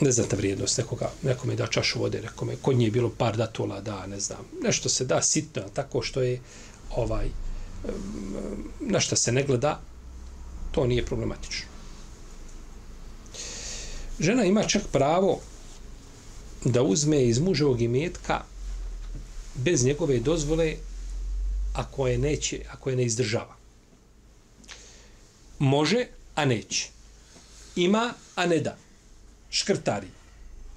Ne 0.00 0.12
znate 0.12 0.36
vrijednost 0.36 0.78
nekoga, 0.78 1.10
nekome 1.22 1.56
da 1.56 1.66
čašu 1.66 2.00
vode, 2.00 2.20
nekome, 2.22 2.56
kod 2.62 2.76
nje 2.76 2.84
je 2.84 2.90
bilo 2.90 3.10
par 3.18 3.36
datola, 3.36 3.80
da, 3.80 4.06
ne 4.06 4.20
znam, 4.20 4.44
nešto 4.62 4.88
se 4.88 5.04
da 5.04 5.22
sitno, 5.22 5.62
tako 5.74 6.02
što 6.02 6.22
je 6.22 6.40
ovaj, 6.96 7.28
na 8.80 9.00
što 9.00 9.16
se 9.16 9.32
ne 9.32 9.42
gleda, 9.42 9.80
to 10.72 10.86
nije 10.86 11.06
problematično. 11.06 11.66
Žena 14.20 14.44
ima 14.44 14.62
čak 14.62 14.82
pravo 14.92 15.40
da 16.64 16.82
uzme 16.82 17.24
iz 17.24 17.38
muževog 17.38 17.80
imetka 17.80 18.44
bez 19.54 19.84
njegove 19.84 20.18
dozvole 20.18 20.74
ako 21.72 22.08
je 22.08 22.18
neće, 22.18 22.60
ako 22.70 22.90
je 22.90 22.96
ne 22.96 23.04
izdržava. 23.04 23.56
Može, 25.58 26.06
a 26.34 26.44
neće. 26.44 26.88
Ima, 27.76 28.14
a 28.34 28.46
ne 28.46 28.58
da. 28.58 28.76
Škrtari. 29.50 30.06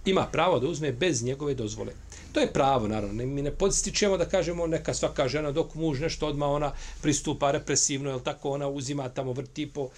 Ima 0.05 0.27
pravo 0.31 0.59
da 0.59 0.67
uzme 0.67 0.91
bez 0.91 1.23
njegove 1.23 1.53
dozvole. 1.53 1.93
To 2.33 2.39
je 2.39 2.53
pravo, 2.53 2.87
naravno. 2.87 3.25
Mi 3.25 3.41
ne 3.41 3.51
podstičemo 3.51 4.17
da 4.17 4.25
kažemo 4.25 4.67
neka 4.67 4.93
svaka 4.93 5.27
žena 5.27 5.51
dok 5.51 5.75
muž 5.75 5.99
nešto 5.99 6.27
odma 6.27 6.47
ona 6.47 6.73
pristupa 7.01 7.51
represivno, 7.51 8.11
je 8.11 8.23
tako 8.23 8.49
ona 8.49 8.67
uzima 8.67 9.09
tamo 9.09 9.33
vrti 9.33 9.69
po... 9.73 9.89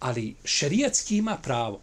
Ali 0.00 0.34
šerijatski 0.44 1.16
ima 1.16 1.36
pravo. 1.42 1.80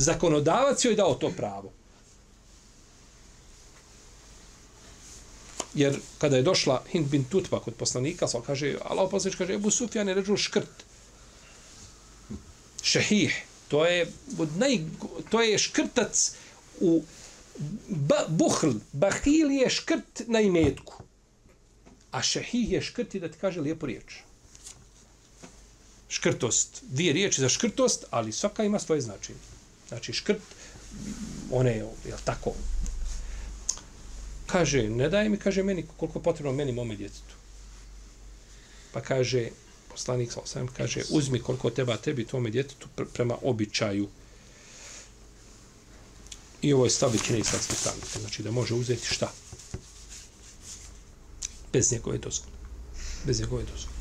Zakonodavac 0.00 0.84
joj 0.84 0.96
dao 0.96 1.14
to 1.14 1.28
pravo. 1.36 1.72
Jer 5.74 5.98
kada 6.18 6.36
je 6.36 6.42
došla 6.42 6.82
Hind 6.92 7.06
bin 7.06 7.24
Tutba 7.24 7.60
kod 7.60 7.74
poslanika, 7.74 8.28
sva 8.28 8.40
kaže, 8.42 8.74
Allah 8.84 9.10
poslanič 9.10 9.36
kaže, 9.38 9.54
Ebu 9.54 9.70
Sufjan 9.70 10.08
je 10.08 10.14
ređu 10.14 10.36
škrt. 10.36 10.84
Šehih. 12.82 13.36
To 13.68 13.84
je, 13.86 14.08
od 14.38 14.56
naj, 14.56 14.80
to 15.30 15.42
je 15.42 15.58
škrtac 15.58 16.32
u 16.80 17.02
ba, 17.88 18.24
buhl. 18.28 18.80
Bahil 18.92 19.52
je 19.52 19.70
škrt 19.70 20.24
na 20.26 20.40
imetku. 20.40 21.04
A 22.10 22.22
šehih 22.22 22.72
je 22.72 22.82
škrt 22.82 23.14
da 23.20 23.28
ti 23.28 23.38
kaže 23.40 23.60
lijepu 23.60 23.86
riječ. 23.86 24.24
Škrtost. 26.08 26.82
Dvije 26.82 27.12
riječi 27.12 27.40
za 27.40 27.48
škrtost, 27.48 28.04
ali 28.10 28.32
svaka 28.32 28.64
ima 28.64 28.78
svoje 28.78 29.00
značenje. 29.00 29.49
Znači 29.90 30.12
škrt, 30.12 30.42
one 31.50 31.70
je, 31.70 31.84
je 32.06 32.14
tako? 32.24 32.52
Kaže, 34.46 34.82
ne 34.88 35.08
daj 35.08 35.28
mi, 35.28 35.36
kaže 35.36 35.62
meni, 35.62 35.86
koliko 35.96 36.20
potrebno 36.20 36.52
meni 36.52 36.72
mome 36.72 36.96
djetetu. 36.96 37.34
Pa 38.92 39.00
kaže, 39.00 39.48
poslanik 39.90 40.32
sa 40.32 40.40
osam 40.40 40.66
kaže 40.66 41.02
uzmi 41.10 41.42
koliko 41.42 41.70
teba 41.70 41.96
tebi 41.96 42.26
tome 42.26 42.50
djetetu 42.50 42.88
prema 43.12 43.36
običaju. 43.42 44.08
I 46.62 46.72
ovo 46.72 46.84
je 46.84 46.90
stav 46.90 47.12
većine 47.12 47.38
islamskih 47.38 47.78
pravnika 47.82 48.20
znači 48.20 48.42
da 48.42 48.50
može 48.50 48.74
uzeti 48.74 49.06
šta? 49.06 49.32
Bez 51.72 51.92
njegove 51.92 52.18
dozvole. 52.18 52.56
Bez 53.24 53.40
njegove 53.40 53.62
dozvole. 53.62 53.96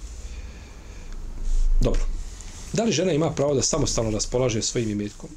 Dobro. 1.81 2.01
Da 2.73 2.83
li 2.83 2.91
žena 2.91 3.11
ima 3.11 3.31
pravo 3.31 3.53
da 3.53 3.61
samostalno 3.61 4.11
raspolaže 4.11 4.61
svojim 4.61 4.89
imetkom 4.89 5.29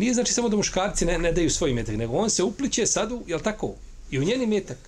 nije 0.00 0.14
znači 0.14 0.32
samo 0.32 0.48
da 0.48 0.56
muškarci 0.56 1.04
ne, 1.04 1.18
ne 1.18 1.32
daju 1.32 1.50
svoj 1.50 1.70
imetak 1.70 1.96
nego 1.96 2.16
on 2.16 2.30
se 2.30 2.42
upliče 2.42 2.86
sadu 2.86 3.22
jel 3.26 3.40
tako 3.40 3.74
i 4.10 4.18
u 4.18 4.24
njeni 4.24 4.44
imetak 4.44 4.78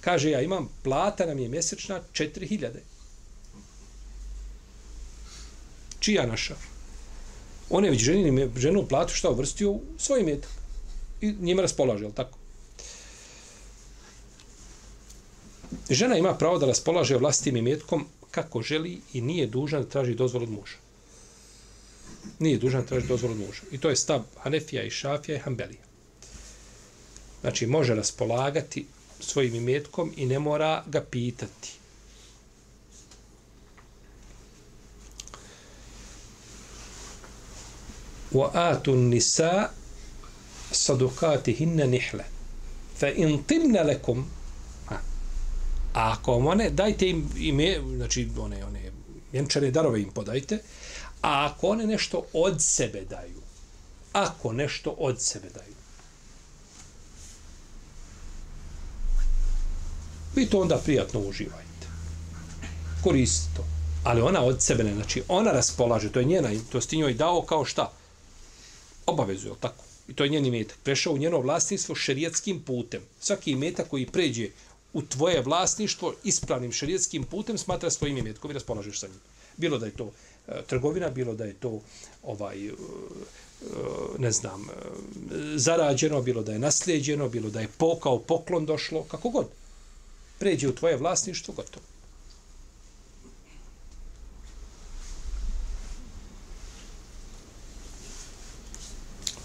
kaže 0.00 0.30
ja 0.30 0.40
imam 0.40 0.68
plata 0.82 1.26
nam 1.26 1.38
je 1.38 1.48
mjesečna 1.48 2.00
4000 2.12 2.68
čija 6.04 6.26
naša? 6.26 6.54
On 7.70 7.84
je 7.84 7.90
već 7.90 8.02
ženi, 8.02 8.50
ženu 8.56 8.86
platu 8.88 9.14
šta 9.14 9.30
uvrstio 9.30 9.70
u 9.70 9.80
svoj 9.98 10.22
metak. 10.22 10.50
I 11.20 11.32
njima 11.40 11.62
raspolaže, 11.62 12.04
je 12.04 12.08
li 12.08 12.14
tako? 12.14 12.38
Žena 15.90 16.16
ima 16.16 16.34
pravo 16.34 16.58
da 16.58 16.66
raspolaže 16.66 17.16
vlastim 17.16 17.56
imetkom 17.56 18.06
kako 18.30 18.62
želi 18.62 19.00
i 19.12 19.20
nije 19.20 19.46
dužna 19.46 19.80
da 19.80 19.88
traži 19.88 20.14
dozvolu 20.14 20.44
od 20.44 20.50
muža 20.50 20.83
Nije 22.39 22.57
dužna 22.57 22.81
da 22.81 22.85
traži 22.85 23.07
dozvolu 23.07 23.33
od 23.33 23.39
muža. 23.39 23.61
I 23.71 23.77
to 23.77 23.89
je 23.89 23.95
stav 23.95 24.23
Hanefija 24.37 24.83
i 24.83 24.89
Šafija 24.89 25.35
i 25.35 25.39
Hanbelija. 25.39 25.81
Znači, 27.41 27.67
može 27.67 27.95
raspolagati 27.95 28.85
svojim 29.19 29.55
imetkom 29.55 30.13
i 30.17 30.25
ne 30.25 30.39
mora 30.39 30.83
ga 30.87 31.01
pitati. 31.01 31.79
وآتوا 38.31 38.93
النساء 38.93 39.73
صدقاتهن 40.71 41.91
نحلة 41.95 42.25
فإن 42.97 43.37
طبن 43.37 43.73
لكم 43.73 44.25
A 45.93 46.11
ako 46.13 46.31
one, 46.31 46.69
dajte 46.69 47.09
im 47.09 47.29
ime, 47.37 47.81
znači 47.95 48.29
one, 48.37 48.65
one 48.65 48.91
vjenčane 49.31 49.71
darove 49.71 50.01
im 50.01 50.09
podajte, 50.09 50.59
a 51.24 51.46
ako 51.46 51.68
one 51.68 51.86
nešto 51.86 52.22
od 52.32 52.62
sebe 52.62 53.04
daju, 53.10 53.40
ako 54.12 54.52
nešto 54.52 54.90
od 54.90 55.20
sebe 55.20 55.48
daju, 55.54 55.74
vi 60.34 60.46
to 60.46 60.60
onda 60.60 60.78
prijatno 60.84 61.20
uživajte. 61.20 61.86
Koristite 63.04 63.56
to. 63.56 63.64
Ali 64.04 64.20
ona 64.20 64.44
od 64.44 64.62
sebe 64.62 64.84
ne, 64.84 64.94
znači 64.94 65.22
ona 65.28 65.52
raspolaže, 65.52 66.12
to 66.12 66.18
je 66.18 66.24
njena, 66.24 66.50
to 66.72 66.78
je 66.78 66.98
njoj 66.98 67.14
dao 67.14 67.42
kao 67.42 67.64
šta? 67.64 67.92
Obavezu, 69.06 69.48
je 69.48 69.54
tako? 69.60 69.84
I 70.08 70.14
to 70.14 70.24
je 70.24 70.30
njeni 70.30 70.48
imetak. 70.48 70.76
Prešao 70.82 71.12
u 71.12 71.18
njeno 71.18 71.40
vlasništvo 71.40 71.94
šerijatskim 71.94 72.60
putem. 72.60 73.00
Svaki 73.20 73.50
imetak 73.50 73.88
koji 73.88 74.06
pređe 74.06 74.48
u 74.92 75.02
tvoje 75.02 75.42
vlasništvo 75.42 76.14
ispravnim 76.24 76.72
šerijetskim 76.72 77.24
putem 77.24 77.58
smatra 77.58 77.90
svojim 77.90 78.18
imetkom 78.18 78.50
i 78.50 78.54
raspolažeš 78.54 79.00
sa 79.00 79.06
njim. 79.06 79.20
Bilo 79.56 79.78
da 79.78 79.86
je 79.86 79.96
to 79.96 80.12
E, 80.48 80.62
trgovina, 80.66 81.10
bilo 81.10 81.34
da 81.34 81.44
je 81.44 81.54
to 81.54 81.80
ovaj 82.22 82.66
e, 82.66 82.68
e, 82.68 82.74
ne 84.18 84.32
znam, 84.32 84.66
zarađeno, 85.56 86.22
bilo 86.22 86.42
da 86.42 86.52
je 86.52 86.58
naslijeđeno, 86.58 87.28
bilo 87.28 87.50
da 87.50 87.60
je 87.60 87.68
pokao, 87.78 88.18
poklon 88.18 88.66
došlo, 88.66 89.02
kako 89.02 89.30
god. 89.30 89.46
Pređe 90.38 90.68
u 90.68 90.74
tvoje 90.74 90.96
vlasništvo, 90.96 91.54
gotovo. 91.54 91.86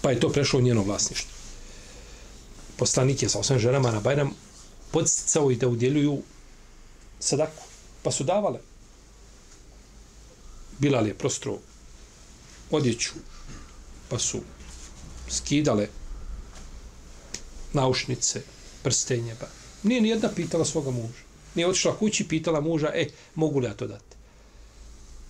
Pa 0.02 0.10
je 0.10 0.20
to 0.20 0.28
prešlo 0.28 0.58
u 0.58 0.62
njeno 0.62 0.82
vlasništvo. 0.82 1.30
Poslanik 2.76 3.22
je 3.22 3.28
sa 3.28 3.38
osam 3.38 3.58
ženama 3.58 3.90
na 3.90 4.00
Bajram 4.00 4.30
podsticao 4.90 5.50
i 5.50 5.56
da 5.56 5.68
udjeljuju 5.68 6.22
sadaku. 7.20 7.62
Pa 8.02 8.10
su 8.10 8.24
davale. 8.24 8.69
Bilal 10.80 11.06
je 11.06 11.14
prostro 11.14 11.58
odjeću, 12.70 13.12
pa 14.08 14.18
su 14.18 14.40
skidale 15.28 15.88
naušnice, 17.72 18.42
prstenje. 18.82 19.36
Pa. 19.40 19.46
Nije 19.82 20.00
ni 20.00 20.08
jedna 20.08 20.28
pitala 20.36 20.64
svoga 20.64 20.90
muža. 20.90 21.22
Nije 21.54 21.68
otišla 21.68 21.96
kući, 21.96 22.28
pitala 22.28 22.60
muža, 22.60 22.92
e, 22.94 23.08
mogu 23.34 23.58
li 23.58 23.66
ja 23.66 23.74
to 23.74 23.86
dati? 23.86 24.16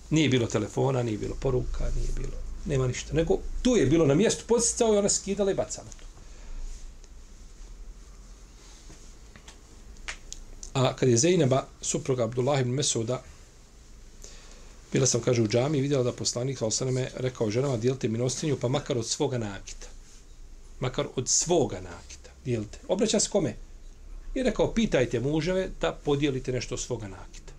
Nije 0.09 0.29
bilo 0.29 0.47
telefona, 0.47 1.03
nije 1.03 1.17
bilo 1.17 1.35
poruka, 1.39 1.85
nije 1.95 2.11
bilo, 2.15 2.37
nema 2.65 2.87
ništa. 2.87 3.13
Nego 3.13 3.37
tu 3.61 3.75
je 3.75 3.85
bilo 3.85 4.05
na 4.05 4.15
mjestu, 4.15 4.43
podsticao 4.47 4.93
i 4.93 4.97
ona 4.97 5.09
skidala 5.09 5.51
i 5.51 5.55
bacala 5.55 5.87
to. 5.99 6.05
A 10.73 10.95
kad 10.95 11.09
je 11.09 11.17
Zejneba, 11.17 11.67
supruga 11.81 12.23
Abdullah 12.23 12.61
ibn 12.61 12.71
Mesuda, 12.71 13.23
bila 14.91 15.07
sam, 15.07 15.21
kaže, 15.21 15.41
u 15.41 15.47
džami 15.47 15.77
i 15.77 15.81
vidjela 15.81 16.03
da 16.03 16.11
poslanik, 16.11 16.57
sa 16.57 16.65
osaname, 16.65 17.07
rekao 17.15 17.51
ženama, 17.51 17.77
dijelite 17.77 18.07
milostinju, 18.07 18.57
pa 18.61 18.67
makar 18.67 18.97
od 18.97 19.07
svoga 19.07 19.37
nakita. 19.37 19.87
Makar 20.79 21.07
od 21.15 21.29
svoga 21.29 21.81
nakita. 21.81 22.29
Dijelite. 22.45 22.79
Obraća 22.87 23.19
se 23.19 23.29
kome? 23.29 23.55
I 24.35 24.43
rekao, 24.43 24.73
pitajte 24.73 25.19
muževe 25.19 25.69
da 25.81 25.91
podijelite 26.05 26.51
nešto 26.51 26.75
od 26.75 26.81
svoga 26.81 27.07
nakita. 27.07 27.53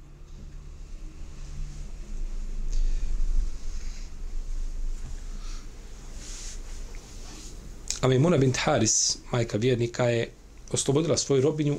A 8.00 8.08
Mimuna 8.08 8.38
bint 8.38 8.56
Haris, 8.56 9.18
majka 9.32 9.58
vjernika, 9.58 10.04
je 10.04 10.30
oslobodila 10.72 11.16
svoju 11.16 11.42
robinju 11.42 11.76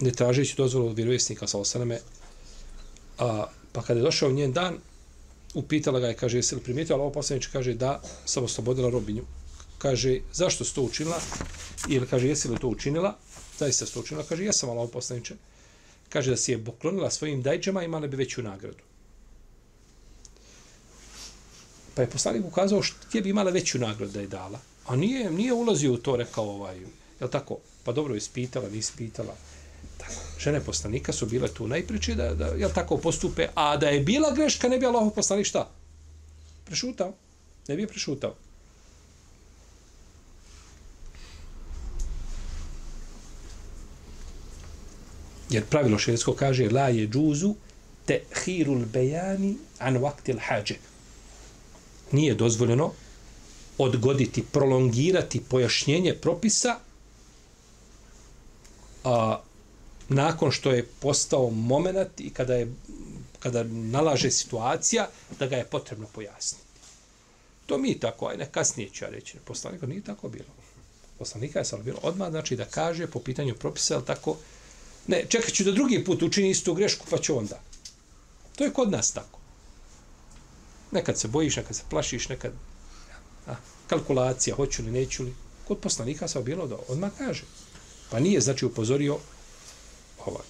ne 0.00 0.10
tražeći 0.10 0.56
dozvolu 0.56 0.88
od 0.88 0.96
vjerovjesnika 0.96 1.46
sa 1.46 1.58
osaname, 1.58 1.98
a, 3.18 3.46
pa 3.74 3.82
kada 3.82 4.00
je 4.00 4.04
došao 4.04 4.32
njen 4.32 4.52
dan, 4.52 4.78
upitala 5.54 6.00
ga 6.00 6.08
je, 6.08 6.14
kaže, 6.14 6.38
jesi 6.38 6.54
li 6.54 6.60
primijetila, 6.60 6.98
ovo 6.98 7.10
poslanič 7.10 7.46
kaže, 7.46 7.74
da, 7.74 8.00
sam 8.24 8.44
oslobodila 8.44 8.90
robinju. 8.90 9.24
Kaže, 9.78 10.20
zašto 10.32 10.64
si 10.64 10.74
to 10.74 10.82
učinila? 10.82 11.18
Ili 11.88 12.06
kaže, 12.06 12.28
jesi 12.28 12.48
li 12.48 12.58
to 12.58 12.68
učinila? 12.68 13.16
Zaista 13.58 13.86
si 13.86 13.94
to 13.94 14.00
učinila? 14.00 14.26
Kaže, 14.28 14.44
jesam, 14.44 14.70
ali 14.70 14.78
ovo 14.78 14.88
poslaniče. 14.88 15.34
Kaže, 16.08 16.30
da 16.30 16.36
si 16.36 16.52
je 16.52 16.64
poklonila 16.64 17.10
svojim 17.10 17.42
dajđama, 17.42 17.82
imala 17.82 18.06
bi 18.06 18.16
veću 18.16 18.42
nagradu. 18.42 18.84
Pa 21.94 22.02
je 22.02 22.10
poslanik 22.10 22.44
ukazao 22.44 22.82
što 22.82 22.96
gdje 23.08 23.20
bi 23.20 23.30
imala 23.30 23.50
veću 23.50 23.78
nagradu 23.78 24.12
da 24.12 24.20
je 24.20 24.26
dala. 24.26 24.60
A 24.86 24.96
nije, 24.96 25.30
nije 25.30 25.52
ulazio 25.52 25.92
u 25.92 25.96
to, 25.96 26.16
rekao 26.16 26.44
ovaj, 26.44 26.78
je 27.20 27.30
tako? 27.30 27.58
Pa 27.84 27.92
dobro, 27.92 28.14
ispitala, 28.14 28.68
nisi 28.68 28.92
pitala. 28.96 29.34
Tako. 29.98 30.12
Žene 30.38 30.60
poslanika 30.60 31.12
su 31.12 31.26
bile 31.26 31.48
tu 31.48 31.66
najpriče 31.66 32.14
da, 32.14 32.34
da 32.34 32.46
jel 32.46 32.70
tako 32.74 32.96
postupe, 32.96 33.48
a 33.54 33.76
da 33.76 33.88
je 33.88 34.00
bila 34.00 34.32
greška, 34.32 34.68
ne 34.68 34.78
bi 34.78 34.86
Allah 34.86 35.12
poslanik 35.14 35.46
šta? 35.46 35.70
Prešutao. 36.64 37.12
Ne 37.68 37.76
bi 37.76 37.82
je 37.82 37.88
prešutao. 37.88 38.34
Jer 45.50 45.64
pravilo 45.64 45.98
šerijsko 45.98 46.32
kaže 46.32 46.70
la 46.70 46.88
je 46.88 47.08
džuzu 47.08 47.54
te 48.06 48.20
hirul 48.44 48.84
bejani 48.92 49.56
an 49.78 49.96
vaktil 49.96 50.38
hađe. 50.38 50.74
Nije 52.12 52.34
dozvoljeno 52.34 52.92
odgoditi, 53.78 54.44
prolongirati 54.52 55.40
pojašnjenje 55.40 56.14
propisa 56.14 56.78
a, 59.04 59.40
nakon 60.08 60.50
što 60.50 60.70
je 60.70 60.86
postao 61.00 61.50
moment 61.50 62.20
i 62.20 62.30
kada 62.30 62.54
je 62.54 62.68
kada 63.44 63.64
nalaže 63.68 64.30
situacija 64.30 65.08
da 65.38 65.46
ga 65.46 65.56
je 65.56 65.64
potrebno 65.64 66.06
pojasniti. 66.14 66.64
To 67.66 67.78
mi 67.78 67.98
tako, 68.00 68.26
ajne, 68.26 68.48
kasnije 68.52 68.90
ću 68.90 69.04
ja 69.04 69.10
reći. 69.10 69.36
Poslanika 69.44 69.86
nije 69.86 70.02
tako 70.02 70.28
bilo. 70.28 70.48
Poslanika 71.18 71.58
je 71.58 71.64
samo 71.64 71.82
bilo 71.82 71.98
odmah, 72.02 72.30
znači 72.30 72.56
da 72.56 72.64
kaže 72.64 73.06
po 73.06 73.20
pitanju 73.20 73.54
propisa, 73.54 73.94
ali 73.94 74.04
tako, 74.04 74.36
ne, 75.06 75.24
čekat 75.28 75.52
ću 75.52 75.64
da 75.64 75.72
drugi 75.72 76.04
put 76.04 76.22
učini 76.22 76.50
istu 76.50 76.74
grešku, 76.74 77.06
pa 77.10 77.18
ću 77.18 77.38
onda. 77.38 77.60
To 78.56 78.64
je 78.64 78.72
kod 78.72 78.90
nas 78.90 79.12
tako. 79.12 79.38
Nekad 80.92 81.18
se 81.18 81.28
bojiš, 81.28 81.56
nekad 81.56 81.76
se 81.76 81.82
plašiš, 81.90 82.28
nekad 82.28 82.52
a, 83.46 83.54
kalkulacija, 83.86 84.56
hoću 84.56 84.82
li, 84.82 84.90
neću 84.90 85.22
li. 85.22 85.34
Kod 85.68 85.78
poslanika 85.78 86.28
sam 86.28 86.44
bilo 86.44 86.66
da 86.66 86.76
odmah 86.88 87.10
kaže. 87.18 87.44
Pa 88.10 88.20
nije, 88.20 88.40
znači, 88.40 88.66
upozorio 88.66 89.18
ovaj. 90.26 90.46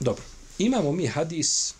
Dobro. 0.00 0.24
Imamo 0.58 0.92
mi 0.92 1.06
hadis 1.06 1.74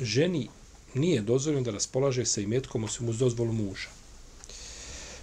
ženi 0.00 0.48
nije 0.94 1.22
dozvoljeno 1.22 1.64
da 1.64 1.70
raspolaže 1.70 2.24
sa 2.24 2.40
imetkom 2.40 2.84
osim 2.84 3.08
uz 3.08 3.18
dozvolu 3.18 3.52
muža. 3.52 3.88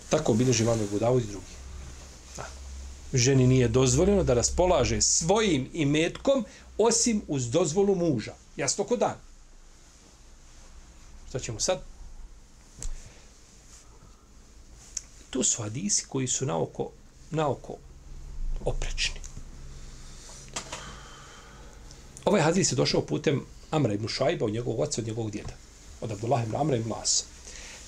Tako 0.09 0.33
bilježi 0.33 0.63
vam 0.63 0.79
Budavu 0.91 1.19
i 1.19 1.23
drugi. 1.23 1.53
Da. 2.37 2.45
Ženi 3.13 3.47
nije 3.47 3.67
dozvoljeno 3.67 4.23
da 4.23 4.33
raspolaže 4.33 5.01
svojim 5.01 5.69
imetkom 5.73 6.45
osim 6.77 7.21
uz 7.27 7.49
dozvolu 7.49 7.95
muža. 7.95 8.33
Jasno 8.57 8.83
ko 8.83 8.97
dan. 8.97 9.15
Šta 11.29 11.39
ćemo 11.39 11.59
sad? 11.59 11.81
Tu 15.29 15.43
su 15.43 15.61
hadisi 15.61 16.05
koji 16.09 16.27
su 16.27 16.45
naoko, 16.45 16.89
naoko 17.31 17.77
oprečni. 18.65 19.22
Ovaj 22.25 22.41
hadis 22.41 22.71
je 22.71 22.75
došao 22.75 23.01
putem 23.01 23.45
Amra 23.71 23.93
ibn 23.93 24.07
Šajba, 24.07 24.45
od 24.45 24.53
njegovog 24.53 24.79
oca, 24.79 25.01
od 25.01 25.07
njegovog 25.07 25.31
djeda. 25.31 25.53
Od 26.01 26.12
Abdullah 26.12 26.43
ibn 26.43 26.55
Amra 26.55 26.77
ibn 26.77 26.91
Lasa. 26.91 27.25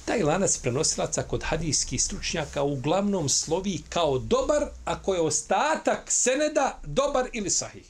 Taj 0.06 0.24
lanac 0.24 0.58
prenosilaca 0.58 1.24
kod 1.24 1.44
hadijskih 1.44 2.04
stručnjaka 2.04 2.64
uglavnom 2.64 3.30
slovi 3.30 3.82
kao 3.90 4.20
dobar, 4.20 4.68
ako 4.86 5.14
je 5.14 5.22
ostatak 5.22 6.12
seneda 6.12 6.80
dobar 6.86 7.30
ili 7.34 7.50
sahih. 7.50 7.86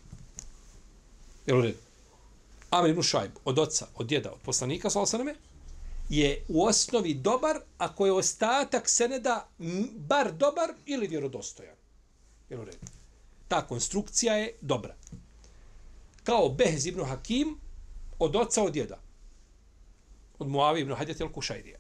Jel 1.48 1.58
u 1.58 1.62
redu? 1.62 1.78
Amr 2.70 2.90
ibn 2.90 3.02
Šajb, 3.02 3.32
od 3.46 3.60
oca, 3.60 3.88
od 3.96 4.08
djeda, 4.08 4.32
od 4.32 4.40
poslanika, 4.46 4.90
sa 4.90 5.02
osaname, 5.02 5.36
je 6.10 6.46
u 6.48 6.66
osnovi 6.66 7.14
dobar 7.14 7.60
ako 7.78 8.06
je 8.06 8.12
ostatak 8.12 8.90
seneda 8.90 9.48
bar 9.96 10.32
dobar 10.32 10.74
ili 10.86 11.08
vjerodostojan. 11.08 11.76
Jel 12.50 12.62
u 12.62 12.66
redu? 12.66 12.78
Ta 13.48 13.68
konstrukcija 13.68 14.36
je 14.36 14.54
dobra. 14.62 14.96
Kao 16.26 16.50
Behez 16.50 16.86
ibn 16.86 17.06
Hakim 17.06 17.58
od 18.20 18.36
oca 18.36 18.64
od 18.64 18.74
djeda. 18.74 19.00
Od 20.40 20.48
Muavi 20.48 20.82
ibn 20.82 20.94
Hadjat 20.94 21.22
el 21.22 21.30
Kušajrija. 21.30 21.80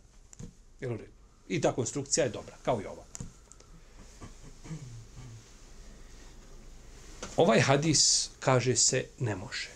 I 1.47 1.61
ta 1.61 1.73
konstrukcija 1.73 2.23
je 2.23 2.29
dobra, 2.29 2.55
kao 2.65 2.81
i 2.81 2.85
ova. 2.85 3.03
Ovaj 7.37 7.59
hadis, 7.59 8.29
kaže 8.39 8.75
se, 8.75 9.05
ne 9.19 9.35
može. 9.35 9.69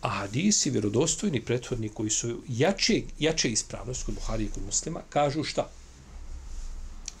A 0.00 0.08
hadisi, 0.08 0.70
vjerodostojni 0.70 1.44
prethodni 1.44 1.88
koji 1.88 2.10
su 2.10 2.42
jače, 2.48 3.02
jače 3.18 3.50
ispravnost 3.50 4.06
kod 4.06 4.14
Buhari 4.14 4.44
i 4.44 4.50
kod 4.50 4.62
muslima, 4.66 5.02
kažu 5.08 5.44
šta? 5.44 5.70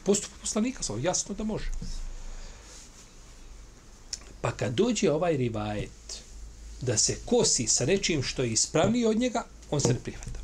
Postup 0.04 0.30
poslanika, 0.40 0.82
samo 0.82 0.98
jasno 0.98 1.34
da 1.34 1.44
može. 1.44 1.70
Pa 4.46 4.52
kad 4.52 4.74
dođe 4.74 5.10
ovaj 5.10 5.36
rivajet 5.36 6.22
da 6.80 6.96
se 6.96 7.16
kosi 7.24 7.66
sa 7.66 7.84
nečim 7.84 8.22
što 8.22 8.42
je 8.42 8.52
ispravniji 8.52 9.04
od 9.06 9.18
njega, 9.18 9.44
on 9.70 9.80
se 9.80 9.88
ne 9.88 9.98
prihvata. 9.98 10.40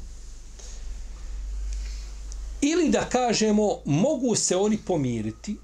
Ili 2.61 2.89
da 2.91 3.09
kažemo, 3.09 3.79
mogu 3.85 4.35
se 4.35 4.57
oni 4.57 4.79
pomiriti 4.79 5.57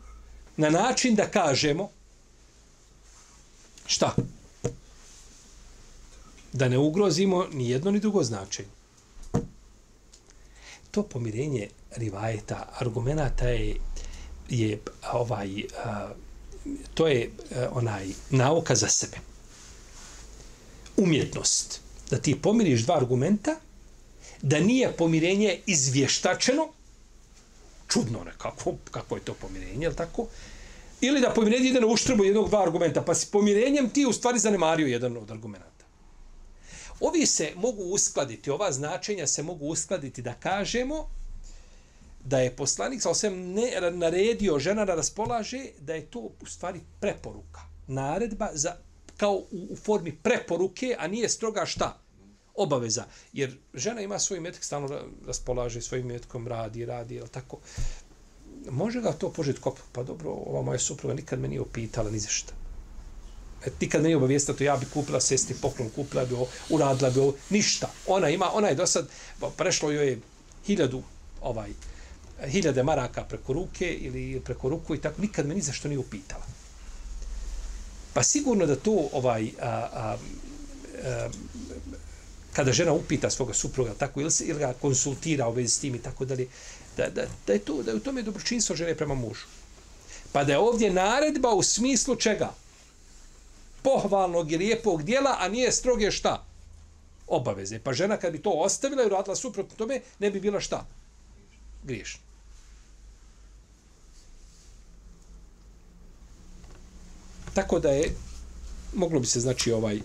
na 0.57 0.71
način 0.71 1.15
da 1.15 1.31
kažemo 1.31 1.91
šta? 3.87 4.15
Da 6.53 6.69
ne 6.69 6.79
ugrozimo 6.79 7.47
ni 7.53 7.71
jedno 7.71 7.91
ni 7.91 8.01
drugo 8.01 8.25
značenje. 8.25 8.69
To 10.91 11.03
pomirenje 11.03 11.69
rivajeta, 11.97 12.69
argumenata 12.81 13.49
je, 13.49 13.77
je 14.49 14.81
ovaj, 15.13 15.63
a, 15.85 16.13
to 16.95 17.07
je 17.07 17.31
e, 17.51 17.69
onaj 17.71 18.07
nauka 18.31 18.75
za 18.75 18.89
sebe. 18.89 19.17
Umjetnost. 20.97 21.81
Da 22.11 22.19
ti 22.19 22.41
pomiriš 22.43 22.83
dva 22.83 22.97
argumenta, 22.97 23.57
da 24.43 24.61
nije 24.61 24.93
pomirenje 24.93 25.61
izvještačeno, 25.67 26.69
čudno 27.89 28.25
nekako, 28.25 28.75
kako 28.91 29.17
je 29.17 29.25
to 29.25 29.35
pomirenje, 29.35 29.87
je 29.87 29.97
tako? 29.97 30.27
Ili 31.01 31.21
da 31.21 31.31
pomirenje 31.35 31.69
ide 31.69 31.81
na 31.81 31.87
uštrbu 31.87 32.25
jednog 32.25 32.49
dva 32.49 32.63
argumenta, 32.63 33.03
pa 33.03 33.15
si 33.15 33.27
pomirenjem 33.33 33.91
ti 33.91 34.07
u 34.07 34.13
stvari 34.13 34.39
zanemario 34.39 34.87
jedan 34.87 35.17
od 35.17 35.31
argumenta. 35.31 35.85
Ovi 37.01 37.27
se 37.27 37.53
mogu 37.57 37.83
uskladiti, 37.83 38.51
ova 38.51 38.73
značenja 38.73 39.27
se 39.27 39.43
mogu 39.43 39.67
uskladiti 39.67 40.23
da 40.23 40.35
kažemo 40.35 41.18
da 42.29 42.39
je 42.39 42.57
poslanik 42.57 43.03
sa 43.03 43.11
osem 43.11 43.53
ne 43.53 43.91
naredio 43.93 44.59
žena 44.59 44.85
da 44.85 44.95
raspolaže, 44.95 45.65
da 45.81 45.95
je 45.95 46.07
to 46.07 46.19
u 46.19 46.47
stvari 46.47 46.81
preporuka. 47.01 47.61
Naredba 47.87 48.49
za, 48.53 48.77
kao 49.17 49.33
u, 49.33 49.47
u 49.71 49.77
formi 49.77 50.13
preporuke, 50.23 50.97
a 50.99 51.07
nije 51.07 51.29
stroga 51.29 51.67
šta? 51.67 51.99
Obaveza. 52.55 53.05
Jer 53.33 53.57
žena 53.75 54.01
ima 54.01 54.19
svoj 54.19 54.41
metak, 54.41 54.65
stalno 54.65 55.01
raspolaže 55.27 55.81
svojim 55.81 56.07
metkom, 56.07 56.49
radi, 56.49 56.85
radi, 56.85 57.15
je 57.15 57.29
tako? 57.29 57.59
Može 58.71 59.01
ga 59.01 59.13
to 59.13 59.33
požeti 59.33 59.61
kop? 59.61 59.79
Pa 59.93 60.03
dobro, 60.03 60.31
ova 60.31 60.63
moja 60.63 60.79
supruga 60.79 61.15
nikad 61.15 61.41
me 61.41 61.49
nije 61.49 61.61
opitala 61.61 62.11
ni 62.11 62.19
za 62.19 62.29
šta. 62.29 62.53
E, 63.67 63.71
nikad 63.81 64.03
me 64.03 64.09
nije 64.09 64.17
obavijestila 64.17 64.59
to, 64.59 64.65
ja 64.65 64.77
bi 64.77 64.87
kupila 64.95 65.21
sesti 65.21 65.55
poklon, 65.63 65.91
kupila 65.91 66.25
bi 66.25 66.35
ovo, 66.35 66.49
uradila 66.71 67.11
bi 67.11 67.21
ovo, 67.21 67.35
ništa. 67.51 67.91
Ona 68.07 68.29
ima, 68.29 68.51
ona 68.53 68.69
je 68.69 68.75
do 68.75 68.87
sad, 68.87 69.09
pa 69.41 69.51
prešlo 69.57 69.91
joj 69.91 70.09
je 70.09 70.21
hiljadu, 70.67 71.03
ovaj, 71.41 71.71
hiljade 72.47 72.83
maraka 72.83 73.25
preko 73.25 73.53
ruke 73.53 73.95
ili 73.95 74.41
preko 74.41 74.69
ruku 74.69 74.95
i 74.95 75.01
tako, 75.01 75.23
nikad 75.23 75.47
me 75.47 75.55
ni 75.55 75.61
zašto 75.61 75.89
nije 75.89 75.99
upitala. 75.99 76.47
Pa 78.15 78.23
sigurno 78.23 78.67
da 78.67 78.77
to, 78.77 79.09
ovaj, 79.13 79.51
a, 79.61 79.69
a, 79.69 80.17
a, 81.05 81.29
kada 82.53 82.73
žena 82.73 82.93
upita 82.93 83.31
svoga 83.31 83.55
supruga 83.55 83.95
tako 83.95 84.21
ili, 84.21 84.31
se, 84.31 84.45
ili 84.45 84.59
ga 84.59 84.73
konsultira 84.81 85.49
u 85.49 85.53
vezi 85.53 85.69
s 85.69 85.79
tim 85.79 85.95
i 85.95 86.03
tako 86.03 86.25
dalje, 86.25 86.49
da, 86.97 87.09
da, 87.11 87.27
da, 87.47 87.53
je 87.53 87.59
to, 87.59 87.83
da 87.83 87.91
je 87.91 87.97
u 87.97 88.01
tome 88.01 88.23
dobročinstvo 88.23 88.77
žene 88.77 88.95
prema 88.95 89.15
mužu. 89.15 89.47
Pa 90.33 90.45
da 90.45 90.53
je 90.53 90.59
ovdje 90.59 90.91
naredba 90.91 91.55
u 91.55 91.63
smislu 91.63 92.17
čega? 92.17 92.55
Pohvalnog 93.83 94.53
i 94.53 94.57
lijepog 94.57 95.03
dijela, 95.03 95.37
a 95.41 95.49
nije 95.49 95.73
stroge 95.73 96.11
šta? 96.11 96.45
Obaveze. 97.27 97.79
Pa 97.79 97.93
žena 97.93 98.17
kad 98.17 98.33
bi 98.33 98.43
to 98.43 98.51
ostavila 98.51 99.05
i 99.05 99.09
radila 99.09 99.37
suprotno 99.37 99.77
tome, 99.77 100.01
ne 100.19 100.31
bi 100.31 100.41
bila 100.41 100.61
šta? 100.61 100.87
Griješna. 101.85 102.28
Tako 107.59 107.79
da 107.79 107.89
je, 107.89 108.15
moglo 108.95 109.21
bi 109.21 109.27
se 109.27 109.41
znači 109.41 109.73
ovaj, 109.73 110.01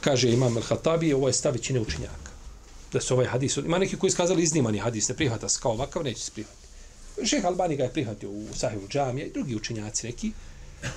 kaže 0.00 0.32
Imam 0.32 0.56
al-Hatabi, 0.56 1.14
ovo 1.14 1.28
je 1.28 1.32
stav 1.32 1.52
većine 1.52 1.80
učenjaka. 1.80 2.30
Da 2.92 3.00
se 3.00 3.14
ovaj 3.14 3.26
hadis, 3.26 3.56
ima 3.56 3.78
neki 3.78 3.96
koji 3.96 4.10
skazali 4.10 4.42
iznimani 4.42 4.78
hadis, 4.78 5.08
ne 5.08 5.14
prihvata 5.14 5.48
se 5.48 5.58
kao 5.62 5.72
ovakav, 5.72 6.04
neće 6.04 6.20
se 6.20 6.32
prihvatiti. 6.32 6.68
Šeh 7.24 7.44
Albani 7.44 7.76
ga 7.76 7.84
je 7.84 7.92
prihvatio 7.92 8.30
u 8.30 8.46
Sahivu 8.54 8.88
džamija 8.88 9.26
i 9.26 9.32
drugi 9.32 9.56
učenjaci 9.56 10.06
neki. 10.06 10.32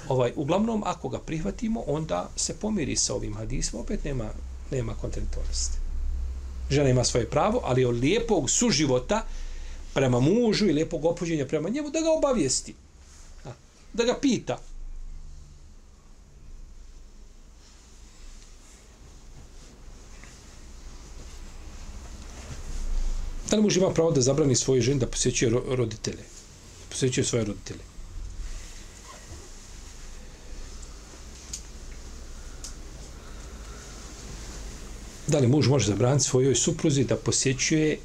Ovaj, 0.08 0.34
uglavnom, 0.36 0.84
ako 0.86 1.10
ga 1.10 1.20
prihvatimo, 1.20 1.84
onda 1.88 2.30
se 2.36 2.54
pomiri 2.54 2.96
sa 2.96 3.16
ovim 3.16 3.34
hadisom, 3.34 3.80
opet 3.80 4.04
nema, 4.04 4.30
nema 4.72 4.94
kontradiktornosti. 4.94 5.78
Žena 6.70 6.90
ima 6.90 7.04
svoje 7.04 7.30
pravo, 7.30 7.62
ali 7.64 7.86
od 7.86 7.96
lijepog 7.96 8.50
suživota 8.50 9.26
prema 9.94 10.20
mužu 10.20 10.66
i 10.66 10.74
lijepog 10.74 11.06
opođenja 11.06 11.46
prema 11.46 11.70
njemu, 11.70 11.90
da 11.90 12.02
ga 12.02 12.12
obavijesti. 12.12 12.74
Da 13.94 14.04
ga 14.04 14.18
pita, 14.22 14.60
Da 23.54 23.58
li 23.58 23.64
muž 23.64 23.76
ima 23.78 23.90
pravo 23.94 24.12
da 24.12 24.22
zabrani 24.22 24.56
svoje 24.56 24.82
ženi 24.82 25.00
da 25.00 25.08
posjećuje 25.08 25.52
roditelje? 25.52 26.24
Posjećuje 26.90 27.24
svoje 27.24 27.46
roditelje. 27.46 27.84
Da 35.28 35.40
li 35.40 35.48
muž 35.48 35.68
može 35.68 35.88
zabraniti 35.88 36.26
svojoj 36.26 36.56
supruzi 36.56 37.04
da 37.04 37.16
posjećuje 37.16 38.00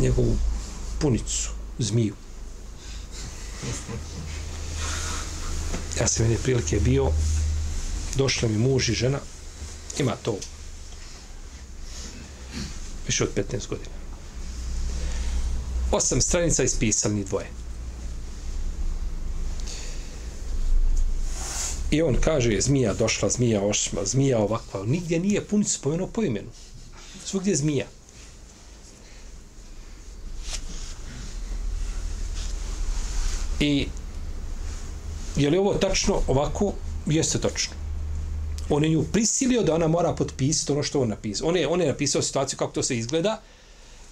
njegovu 0.00 0.36
punicu, 1.00 1.50
zmiju? 1.78 2.14
Ja 6.00 6.06
sam 6.08 6.24
jedne 6.24 6.38
prilike 6.42 6.80
bio, 6.80 7.12
došla 8.16 8.48
mi 8.48 8.58
muž 8.58 8.88
i 8.88 8.94
žena, 8.94 9.18
ima 9.98 10.16
to 10.22 10.38
više 13.06 13.24
od 13.24 13.30
15 13.34 13.68
godina. 13.68 13.96
Osam 15.92 16.20
stranica 16.20 16.62
ispisali 16.62 17.14
ni 17.14 17.24
dvoje. 17.24 17.46
I 21.90 22.02
on 22.02 22.16
kaže, 22.20 22.60
zmija 22.60 22.94
došla, 22.94 23.28
zmija 23.28 23.62
ošma, 23.62 24.00
zmija 24.04 24.38
ovakva. 24.38 24.84
Nigdje 24.84 25.20
nije 25.20 25.44
punicu 25.44 25.72
spomenuo 25.72 26.06
po 26.06 26.22
imenu. 26.22 26.50
Svugdje 27.24 27.50
je 27.50 27.56
zmija. 27.56 27.86
I 33.60 33.88
je 35.36 35.50
li 35.50 35.58
ovo 35.58 35.74
tačno 35.74 36.20
ovako? 36.28 36.72
Jeste 37.06 37.40
tačno 37.40 37.86
on 38.68 38.84
je 38.84 38.90
nju 38.90 39.04
prisilio 39.12 39.62
da 39.62 39.74
ona 39.74 39.88
mora 39.88 40.14
potpisati 40.14 40.72
ono 40.72 40.82
što 40.82 41.00
on 41.00 41.08
napisao. 41.08 41.48
On 41.48 41.56
je, 41.56 41.68
on 41.68 41.80
je 41.80 41.86
napisao 41.86 42.22
situaciju 42.22 42.58
kako 42.58 42.72
to 42.72 42.82
se 42.82 42.98
izgleda, 42.98 43.42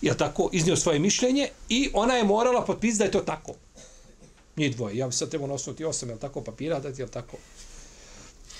je 0.03 0.17
tako, 0.17 0.49
iznio 0.53 0.77
svoje 0.77 0.99
mišljenje 0.99 1.49
i 1.69 1.91
ona 1.93 2.15
je 2.15 2.25
morala 2.25 2.65
potpisati 2.65 2.99
da 2.99 3.05
je 3.05 3.11
to 3.11 3.21
tako. 3.21 3.53
Nije 4.57 4.71
dvoje. 4.71 4.97
Ja 4.97 5.07
bi 5.07 5.13
sad 5.13 5.29
trebao 5.29 5.49
nosnuti 5.49 5.85
osam, 5.85 6.09
je 6.09 6.17
tako, 6.17 6.41
papira, 6.41 6.81
da 6.81 6.89
je 6.89 7.07
tako. 7.07 7.37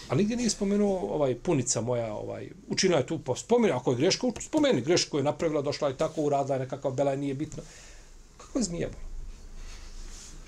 A 0.09 0.15
nigdje 0.15 0.37
nije 0.37 0.51
spomenuo 0.51 0.99
ovaj 0.99 1.35
punica 1.35 1.81
moja, 1.81 2.15
ovaj 2.15 2.49
učinila 2.69 2.99
je 2.99 3.07
tu 3.07 3.19
po 3.19 3.37
spomenu, 3.37 3.75
ako 3.75 3.91
je 3.91 3.97
greška, 3.97 4.27
spomeni 4.41 4.81
grešku 4.81 5.17
je 5.17 5.23
napravila, 5.23 5.63
došla 5.63 5.89
je 5.89 5.97
tako, 5.97 6.23
uradila 6.23 6.55
je 6.55 6.61
nekakav 6.61 6.93
bela, 6.93 7.17
nije 7.17 7.35
bitno. 7.35 7.63
Kako 8.37 8.59
je 8.59 8.63
zmija? 8.63 8.89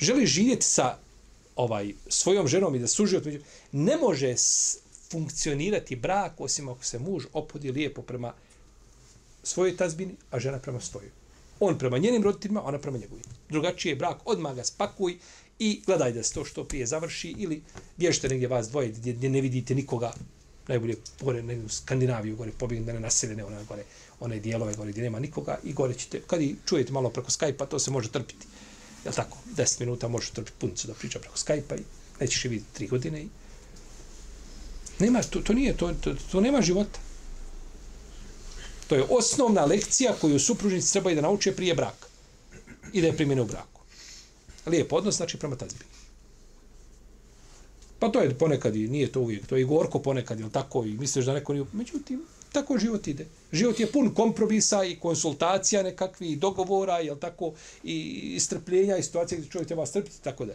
Želi 0.00 0.26
živjeti 0.26 0.66
sa 0.66 0.98
ovaj 1.56 1.92
svojom 2.08 2.48
ženom 2.48 2.74
i 2.74 2.78
da 2.78 2.86
suži 2.86 3.16
od 3.16 3.26
ne 3.72 3.96
može 3.96 4.34
funkcionirati 5.10 5.96
brak 5.96 6.40
osim 6.40 6.68
ako 6.68 6.84
se 6.84 6.98
muž 6.98 7.24
opodi 7.32 7.70
lijepo 7.70 8.02
prema 8.02 8.32
svojoj 9.42 9.76
tazbini, 9.76 10.14
a 10.30 10.38
žena 10.38 10.58
prema 10.58 10.80
svojoj. 10.80 11.10
On 11.60 11.78
prema 11.78 11.98
njenim 11.98 12.22
roditeljima, 12.22 12.64
ona 12.64 12.78
prema 12.78 12.98
njegovim. 12.98 13.24
Drugačije 13.48 13.92
je 13.92 13.96
brak, 13.96 14.18
odmah 14.24 14.54
ga 14.56 14.64
spakuj 14.64 15.18
i 15.58 15.82
gledaj 15.86 16.12
da 16.12 16.22
se 16.22 16.34
to 16.34 16.44
što 16.44 16.64
prije 16.64 16.86
završi 16.86 17.34
ili 17.38 17.62
bježite 17.96 18.28
negdje 18.28 18.48
vas 18.48 18.68
dvoje 18.68 18.88
gdje, 18.88 19.12
gdje 19.12 19.30
ne 19.30 19.40
vidite 19.40 19.74
nikoga 19.74 20.12
najbolje 20.68 20.96
gore 21.20 21.42
ne, 21.42 21.58
u 21.58 21.68
Skandinaviju 21.68 22.36
gore 22.36 22.52
pobjegne 22.58 22.92
na 22.92 23.00
naseljene 23.00 23.44
one 23.44 23.64
gore 23.68 23.84
one 24.20 24.40
dijelove 24.40 24.74
gore 24.74 24.90
gdje 24.90 25.02
nema 25.02 25.18
nikoga 25.18 25.58
i 25.64 25.72
gore 25.72 25.94
ćete 25.94 26.20
kad 26.26 26.42
i 26.42 26.56
čujete 26.66 26.92
malo 26.92 27.10
preko 27.10 27.30
Skype-a 27.30 27.66
to 27.66 27.78
se 27.78 27.90
može 27.90 28.10
trpiti 28.10 28.46
je 29.10 29.14
tako? 29.14 29.38
10 29.56 29.80
minuta 29.80 30.08
možeš 30.08 30.30
trpiti 30.30 30.56
puncu 30.58 30.86
da 30.86 30.94
priča 30.94 31.18
preko 31.18 31.36
Skype-a 31.36 31.76
i 31.76 31.84
nećeš 32.20 32.44
je 32.44 32.48
vidjeti 32.48 32.84
3 32.84 32.90
godine 32.90 33.22
i 33.22 33.28
nema 34.98 35.22
to, 35.22 35.40
to 35.40 35.52
nije 35.52 35.76
to, 35.76 35.92
to, 36.00 36.14
to 36.32 36.40
nema 36.40 36.62
života. 36.62 36.98
To 38.86 38.94
je 38.94 39.06
osnovna 39.10 39.64
lekcija 39.64 40.14
koju 40.20 40.38
supružnici 40.38 40.92
trebaju 40.92 41.16
da 41.16 41.22
nauče 41.22 41.56
prije 41.56 41.74
braka 41.74 42.06
i 42.92 43.00
da 43.00 43.06
je 43.06 43.16
primjene 43.16 43.42
u 43.42 43.46
braku. 43.46 43.80
Lijep 44.66 44.92
odnos 44.92 45.16
znači 45.16 45.38
prema 45.38 45.56
tazbi. 45.56 45.84
Pa 47.98 48.08
to 48.08 48.20
je 48.20 48.38
ponekad 48.38 48.76
i 48.76 48.88
nije 48.88 49.12
to 49.12 49.20
uvijek, 49.20 49.46
to 49.46 49.56
je 49.56 49.62
i 49.62 49.64
gorko 49.64 49.98
ponekad, 49.98 50.40
jel 50.40 50.50
tako, 50.50 50.84
i 50.84 50.92
misliš 50.92 51.24
da 51.24 51.32
neko 51.32 51.52
nije... 51.52 51.64
Međutim, 51.72 52.22
tako 52.56 52.78
život 52.78 53.06
ide. 53.08 53.26
Život 53.52 53.80
je 53.80 53.86
pun 53.92 54.08
kompromisa 54.14 54.84
i 54.84 54.96
konsultacija 54.96 55.82
nekakvih 55.82 56.38
dogovora, 56.38 56.98
jel 57.04 57.18
tako, 57.20 57.52
i 57.84 58.38
strpljenja 58.40 58.96
i 58.96 59.02
situacije 59.02 59.38
gdje 59.38 59.50
čovjek 59.50 59.68
treba 59.68 59.86
strpiti, 59.86 60.22
tako 60.22 60.46
da. 60.46 60.54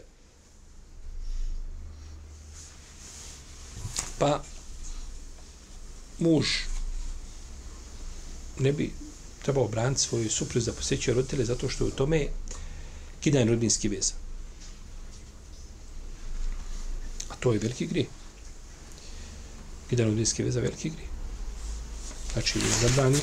Pa, 4.18 4.42
muž 6.18 6.46
ne 8.58 8.72
bi 8.72 8.90
trebao 9.42 9.68
braniti 9.68 10.00
svoju 10.00 10.30
supruzu 10.30 10.70
da 10.70 10.76
posjećuje 10.76 11.14
roditelje 11.14 11.44
zato 11.44 11.68
što 11.68 11.84
je 11.84 11.88
u 11.88 11.96
tome 12.02 12.26
kidanje 13.20 13.50
rodbinski 13.50 13.88
veza. 13.88 14.14
A 17.28 17.34
to 17.40 17.52
je 17.52 17.58
veliki 17.58 17.86
grije. 17.86 18.06
Kidanje 19.90 20.08
rodbinski 20.08 20.42
veza 20.42 20.60
veliki 20.60 20.90
grije. 20.90 21.11
Znači, 22.32 22.58
zabrani 22.80 23.18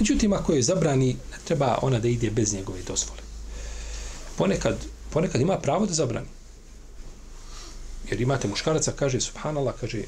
Međutim, 0.00 0.32
ako 0.32 0.52
je 0.52 0.62
zabrani, 0.62 1.16
ne 1.32 1.38
treba 1.44 1.78
ona 1.82 1.98
da 1.98 2.08
ide 2.08 2.30
bez 2.30 2.54
njegove 2.54 2.82
dozvole. 2.82 3.20
Ponekad, 4.36 4.76
ponekad 5.10 5.40
ima 5.40 5.58
pravo 5.58 5.86
da 5.86 5.94
zabrani. 5.94 6.26
Jer 8.10 8.20
imate 8.20 8.48
muškaraca, 8.48 8.92
kaže, 8.92 9.20
subhanallah, 9.20 9.74
kaže, 9.80 10.02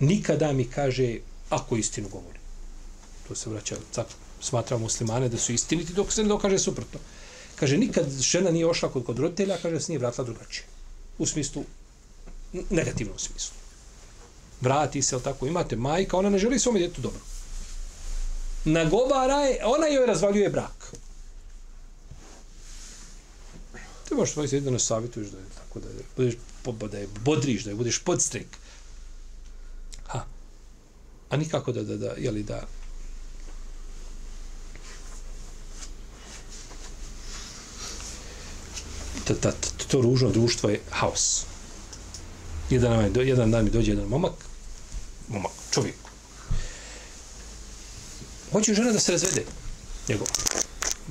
nikada 0.00 0.52
mi 0.52 0.64
kaže, 0.64 1.18
ako 1.50 1.76
istinu 1.76 2.08
govori. 2.08 2.38
To 3.28 3.34
se 3.34 3.50
vraća, 3.50 3.76
sad 3.92 4.06
smatra 4.44 4.78
muslimane 4.78 5.28
da 5.28 5.38
su 5.38 5.52
istiniti, 5.52 5.92
dok 5.92 6.12
se 6.12 6.22
ne 6.22 6.28
dokaže 6.28 6.58
suprotno. 6.58 7.00
Kaže, 7.56 7.76
nikad 7.76 8.10
žena 8.20 8.50
nije 8.50 8.66
ošla 8.66 8.88
kod, 8.88 9.04
kod 9.04 9.18
roditelja, 9.18 9.56
kaže, 9.62 9.80
se 9.80 9.92
nije 9.92 9.98
vratila 9.98 10.24
drugačije. 10.24 10.64
U 11.18 11.26
smislu, 11.26 11.64
negativnom 12.70 13.18
smislu. 13.18 13.54
Vrati 14.60 15.02
se, 15.02 15.20
tako, 15.22 15.46
imate 15.46 15.76
majka, 15.76 16.16
ona 16.16 16.30
ne 16.30 16.38
želi 16.38 16.58
svome 16.58 16.78
djetu 16.78 17.00
dobro. 17.00 17.20
Nagovara 18.64 19.40
je, 19.40 19.60
ona 19.64 19.86
joj 19.86 20.06
razvaljuje 20.06 20.48
brak. 20.48 20.92
Ti 24.08 24.14
možeš 24.14 24.32
svoj 24.32 24.48
sjedno 24.48 24.78
savjetuješ 24.78 25.28
da 25.28 25.38
je 25.38 25.44
tako 25.54 25.80
da 25.80 25.88
je, 25.88 26.04
budeš 26.16 26.34
da 26.90 26.98
je 26.98 27.08
bodriš, 27.24 27.64
da 27.64 27.70
je 27.70 27.76
budeš 27.76 27.98
podstrek. 27.98 28.46
Ha. 30.06 30.24
A 31.30 31.36
nikako 31.36 31.72
da, 31.72 31.82
da, 31.82 31.96
da, 31.96 32.14
jeli 32.18 32.42
da, 32.42 32.66
ta, 39.24 39.34
ta, 39.34 39.52
ta, 39.52 39.84
to 39.88 40.00
ružno 40.00 40.30
društvo 40.30 40.70
je 40.70 40.80
haos. 40.90 41.44
Jedan, 42.70 43.12
jedan 43.14 43.50
dan 43.50 43.64
mi 43.64 43.70
dođe 43.70 43.92
jedan 43.92 44.08
momak, 44.08 44.32
momak, 45.28 45.52
čovjek. 45.70 45.94
Hoće 48.52 48.74
žena 48.74 48.92
da 48.92 49.00
se 49.00 49.12
razvede. 49.12 49.44
Njegov. 50.08 50.26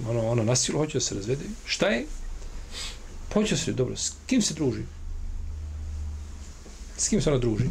Ono, 0.10 0.30
ono 0.30 0.44
nasilu 0.44 0.80
hoće 0.80 0.98
da 0.98 1.02
se 1.02 1.16
razvede. 1.16 1.46
Šta 1.66 1.88
je? 1.88 2.06
Hoće 3.34 3.58
se, 3.58 3.72
dobro, 3.72 3.98
s 3.98 4.12
kim 4.28 4.42
se 4.42 4.54
druži? 4.54 4.84
S 6.98 7.10
kim 7.10 7.22
se 7.22 7.30
ona 7.30 7.40
druži? 7.40 7.66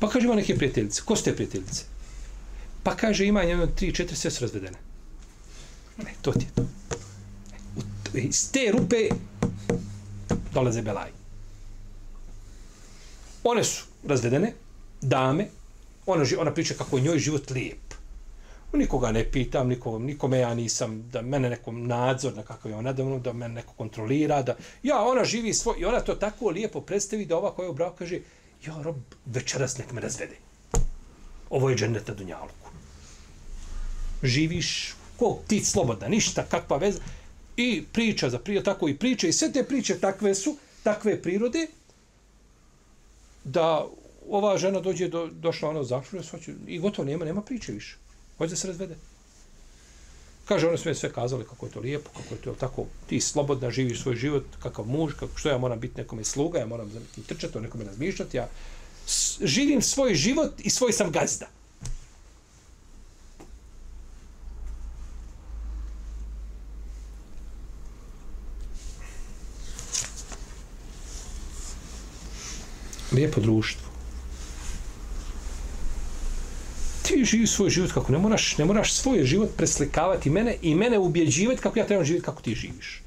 Pa 0.00 0.10
kaže, 0.10 0.26
ima 0.26 0.34
neke 0.34 0.56
prijateljice. 0.56 1.02
Ko 1.04 1.16
su 1.16 1.24
te 1.24 1.34
prijateljice? 1.34 1.82
Pa 2.82 2.96
kaže, 2.96 3.26
ima 3.26 3.44
njeno 3.44 3.66
tri, 3.66 3.94
četiri, 3.94 4.16
sve 4.16 4.30
su 4.30 4.44
razvedene. 4.44 4.78
Ne, 5.96 6.14
to 6.22 6.32
ti 6.32 6.44
je 6.44 6.50
to. 6.54 6.66
Iz 8.18 8.50
te 8.50 8.72
rupe 8.72 9.08
dolaze 10.56 10.82
belaji. 10.82 11.12
One 13.44 13.64
su 13.64 13.84
razvedene, 14.08 14.52
dame, 15.00 15.48
ona, 16.06 16.24
ona 16.38 16.54
priča 16.54 16.74
kako 16.74 16.96
je 16.98 17.02
njoj 17.04 17.18
život 17.18 17.50
lijep. 17.50 17.94
Nikoga 18.76 19.12
ne 19.12 19.22
pitam, 19.32 19.68
nikom, 19.68 20.04
nikome 20.04 20.38
ja 20.38 20.54
nisam, 20.54 20.96
da 21.12 21.22
mene 21.22 21.50
neko 21.50 21.72
nadzor 21.72 22.34
na 22.36 22.42
kakav 22.42 22.70
je 22.70 22.76
ona 22.76 22.92
da, 22.92 23.04
ono- 23.04 23.18
da 23.18 23.32
mene 23.32 23.54
neko 23.54 23.72
kontrolira, 23.78 24.42
da 24.42 24.56
ja, 24.82 24.98
ona 25.00 25.24
živi 25.24 25.54
svoj, 25.54 25.78
i 25.80 25.84
ona 25.84 26.00
to 26.00 26.14
tako 26.14 26.50
lijepo 26.50 26.80
predstavi 26.80 27.24
da 27.26 27.38
ova 27.38 27.54
koja 27.54 27.66
je 27.66 27.70
u 27.70 27.74
braku 27.74 27.96
kaže, 27.98 28.20
ja, 28.66 28.76
rob, 28.82 28.96
večeras 29.26 29.78
nek 29.78 29.92
me 29.92 30.00
razvede. 30.00 30.36
Ovo 31.50 31.70
je 31.70 31.76
džennet 31.76 32.08
na 32.08 32.14
Dunjaluku. 32.14 32.70
Živiš, 34.22 34.94
ko 35.16 35.38
ti 35.46 35.62
slobodna, 35.64 36.08
ništa, 36.08 36.42
kakva 36.42 36.76
veza. 36.76 37.00
I 37.56 37.84
priča 37.92 38.30
za 38.30 38.38
prije, 38.38 38.64
tako 38.64 38.88
i 38.88 38.96
priče, 38.96 39.28
i 39.28 39.32
sve 39.32 39.52
te 39.52 39.64
priče 39.64 39.98
takve 39.98 40.34
su, 40.34 40.56
takve 40.82 41.22
prirode, 41.22 41.66
da 43.44 43.86
ova 44.28 44.58
žena 44.58 44.80
dođe, 44.80 45.08
do, 45.08 45.26
došla 45.26 45.68
ona 45.68 45.84
zašla, 45.84 46.20
i 46.66 46.78
gotovo 46.78 47.06
nema, 47.06 47.24
nema 47.24 47.42
priče 47.42 47.72
više. 47.72 47.96
Hoće 48.38 48.50
da 48.50 48.56
se 48.56 48.68
razvede. 48.68 48.96
Kaže, 50.44 50.68
one 50.68 50.78
sve 50.78 50.94
sve 50.94 51.12
kazali 51.12 51.44
kako 51.44 51.66
je 51.66 51.72
to 51.72 51.80
lijepo, 51.80 52.10
kako 52.16 52.34
je 52.34 52.40
to 52.40 52.52
tako, 52.52 52.84
ti 53.06 53.20
slobodna 53.20 53.70
živiš 53.70 54.02
svoj 54.02 54.16
život, 54.16 54.44
kakav 54.62 54.84
muž, 54.84 55.14
kako, 55.14 55.38
što 55.38 55.48
ja 55.48 55.58
moram 55.58 55.80
biti 55.80 56.00
nekome 56.00 56.24
sluga, 56.24 56.58
ja 56.58 56.66
moram 56.66 56.90
za 56.90 57.00
nekim 57.00 57.24
trčati, 57.24 57.58
o 57.58 57.60
nekome 57.60 57.84
razmišljati, 57.84 58.36
ja 58.36 58.48
živim 59.40 59.82
svoj 59.82 60.14
život 60.14 60.52
i 60.58 60.70
svoj 60.70 60.92
sam 60.92 61.10
gazda. 61.10 61.46
Lijepo 73.16 73.40
društvo. 73.40 73.96
ti 77.06 77.24
živi 77.24 77.46
svoj 77.46 77.70
život 77.70 77.92
kako 77.92 78.12
ne 78.12 78.18
moraš, 78.18 78.58
ne 78.58 78.64
moraš 78.64 78.92
svoj 78.92 79.24
život 79.24 79.50
preslikavati 79.56 80.30
mene 80.30 80.56
i 80.62 80.74
mene 80.74 80.98
ubjeđivati 80.98 81.62
kako 81.62 81.78
ja 81.78 81.86
trebam 81.86 82.04
živjeti 82.04 82.24
kako 82.24 82.42
ti 82.42 82.54
živiš. 82.54 83.02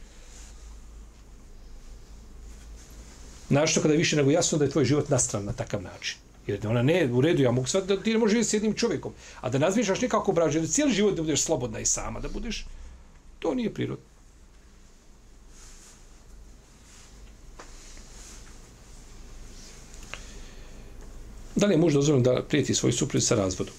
Našto 3.50 3.82
kada 3.82 3.94
je 3.94 3.98
više 3.98 4.16
nego 4.16 4.32
jasno 4.32 4.58
da 4.58 4.66
je 4.66 4.72
tvoj 4.72 4.86
život 4.86 5.10
nastran 5.10 5.46
na 5.46 5.54
takav 5.54 5.82
način. 5.82 6.18
Jer 6.48 6.68
ona 6.68 6.84
ne, 6.84 7.10
u 7.12 7.22
redu, 7.22 7.44
ja 7.44 7.52
mogu 7.52 7.68
sad 7.68 7.88
da 7.88 8.02
ti 8.02 8.14
ne 8.14 8.18
možeš 8.18 8.32
živjeti 8.32 8.50
s 8.50 8.54
jednim 8.54 8.74
čovjekom. 8.74 9.14
A 9.42 9.50
da 9.50 9.58
nazmišljaš 9.58 10.02
nekako 10.02 10.32
brađe, 10.32 10.62
da 10.62 10.68
cijeli 10.68 10.94
život 10.94 11.16
da 11.16 11.22
budeš 11.22 11.42
slobodna 11.42 11.80
i 11.80 11.86
sama, 11.86 12.20
da 12.20 12.30
budeš, 12.30 12.66
to 13.40 13.54
nije 13.56 13.74
prirodno. 13.74 14.06
Da 21.60 21.66
li 21.66 21.74
je 21.74 21.78
muž 21.78 21.94
dozvoljeno 21.94 22.24
da 22.24 22.44
prijeti 22.44 22.74
svoj 22.74 22.92
suprug 22.92 23.24
sa 23.24 23.36
razvodom? 23.36 23.74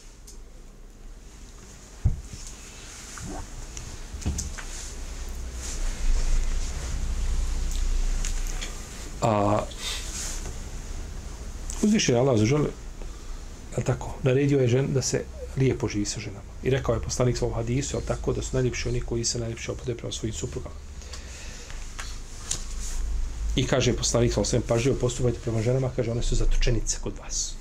A 9.23 9.63
uzviše 11.83 12.17
Allah 12.17 12.39
za 12.39 12.45
žele, 12.47 12.69
je 13.77 13.85
tako, 13.85 14.15
naredio 14.23 14.61
je 14.61 14.69
žen 14.69 14.93
da 14.95 15.03
se 15.03 15.25
lijepo 15.57 15.89
živi 15.89 16.05
sa 16.05 16.21
ženama. 16.21 16.53
I 16.63 16.71
rekao 16.71 16.95
je 16.95 17.03
poslanik 17.03 17.37
svog 17.37 17.55
hadisu, 17.55 17.97
ali 17.97 18.07
tako, 18.07 18.33
da 18.33 18.43
su 18.43 18.49
najljepši 18.53 18.89
oni 18.89 19.01
koji 19.01 19.25
se 19.25 19.39
najljepši 19.39 19.71
opode 19.71 19.95
prema 19.95 20.13
svojim 20.13 20.35
suprugama. 20.35 20.77
I 23.57 23.67
kaže 23.67 23.97
poslanik 23.97 24.33
svog 24.33 24.47
svem 24.47 24.63
pažljivo 24.63 24.99
postupajte 25.01 25.39
prema 25.41 25.63
ženama, 25.63 25.91
kaže 25.97 26.11
one 26.11 26.23
su 26.23 26.35
zatočenice 26.35 26.99
kod 27.01 27.19
vas. 27.19 27.60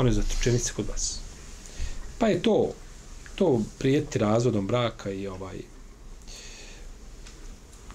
One 0.00 0.12
zatočenice 0.12 0.72
kod 0.76 0.88
vas. 0.88 1.18
Pa 2.18 2.28
je 2.28 2.42
to, 2.42 2.72
to 3.34 3.60
prijeti 3.78 4.18
razvodom 4.18 4.66
braka 4.66 5.10
i 5.10 5.26
ovaj, 5.26 5.60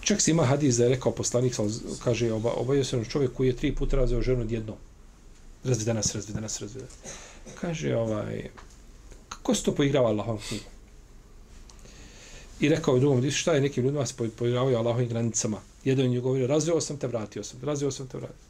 Čak 0.05 0.21
se 0.21 0.31
ima 0.31 0.45
hadis 0.45 0.77
da 0.77 0.83
je 0.83 0.89
rekao 0.89 1.11
poslanik, 1.11 1.55
kaže, 2.03 2.31
oba, 2.31 2.51
obavio 2.51 2.83
se 2.83 3.05
čovjek 3.09 3.33
koji 3.33 3.47
je 3.47 3.55
tri 3.55 3.75
puta 3.75 3.97
razveo 3.97 4.21
ženu 4.21 4.45
jednom. 4.49 4.77
razvedena 5.63 6.03
se, 6.03 6.17
razvedena 6.17 6.49
se, 6.49 6.59
razvedena. 6.61 6.91
Kaže, 7.61 7.95
ovaj, 7.95 8.49
kako 9.29 9.55
se 9.55 9.63
to 9.63 9.75
poigrava 9.75 10.09
Allahom 10.09 10.37
knjigom? 10.47 10.67
I 12.59 12.69
rekao 12.69 12.95
je 12.95 12.99
drugom, 12.99 13.19
vidiš 13.19 13.41
šta 13.41 13.53
je 13.53 13.61
nekim 13.61 13.83
ljudima 13.83 14.05
se 14.05 14.13
poigravaju 14.37 14.77
Allahovim 14.77 15.09
granicama. 15.09 15.61
Jedan 15.83 16.11
je 16.11 16.19
govorio, 16.19 16.47
razveo 16.47 16.81
sam 16.81 16.97
te, 16.97 17.07
vratio 17.07 17.43
sam 17.43 17.59
te, 17.59 17.65
razveo 17.65 17.91
sam 17.91 18.07
te, 18.07 18.17
vratio. 18.17 18.45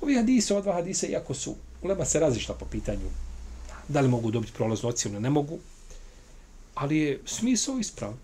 Ovi 0.00 0.14
hadise, 0.14 0.54
ova 0.54 0.62
dva 0.62 0.72
hadise, 0.72 1.06
iako 1.06 1.34
su, 1.34 1.54
ulema 1.82 2.04
se 2.04 2.20
razišla 2.20 2.54
po 2.54 2.64
pitanju 2.64 3.10
da 3.90 4.00
li 4.00 4.08
mogu 4.08 4.30
dobiti 4.30 4.52
prolaznu 4.52 4.88
ocjenu, 4.88 5.20
ne 5.20 5.30
mogu, 5.30 5.58
ali 6.74 6.98
je 6.98 7.20
smisao 7.26 7.78
ispravan. 7.78 8.16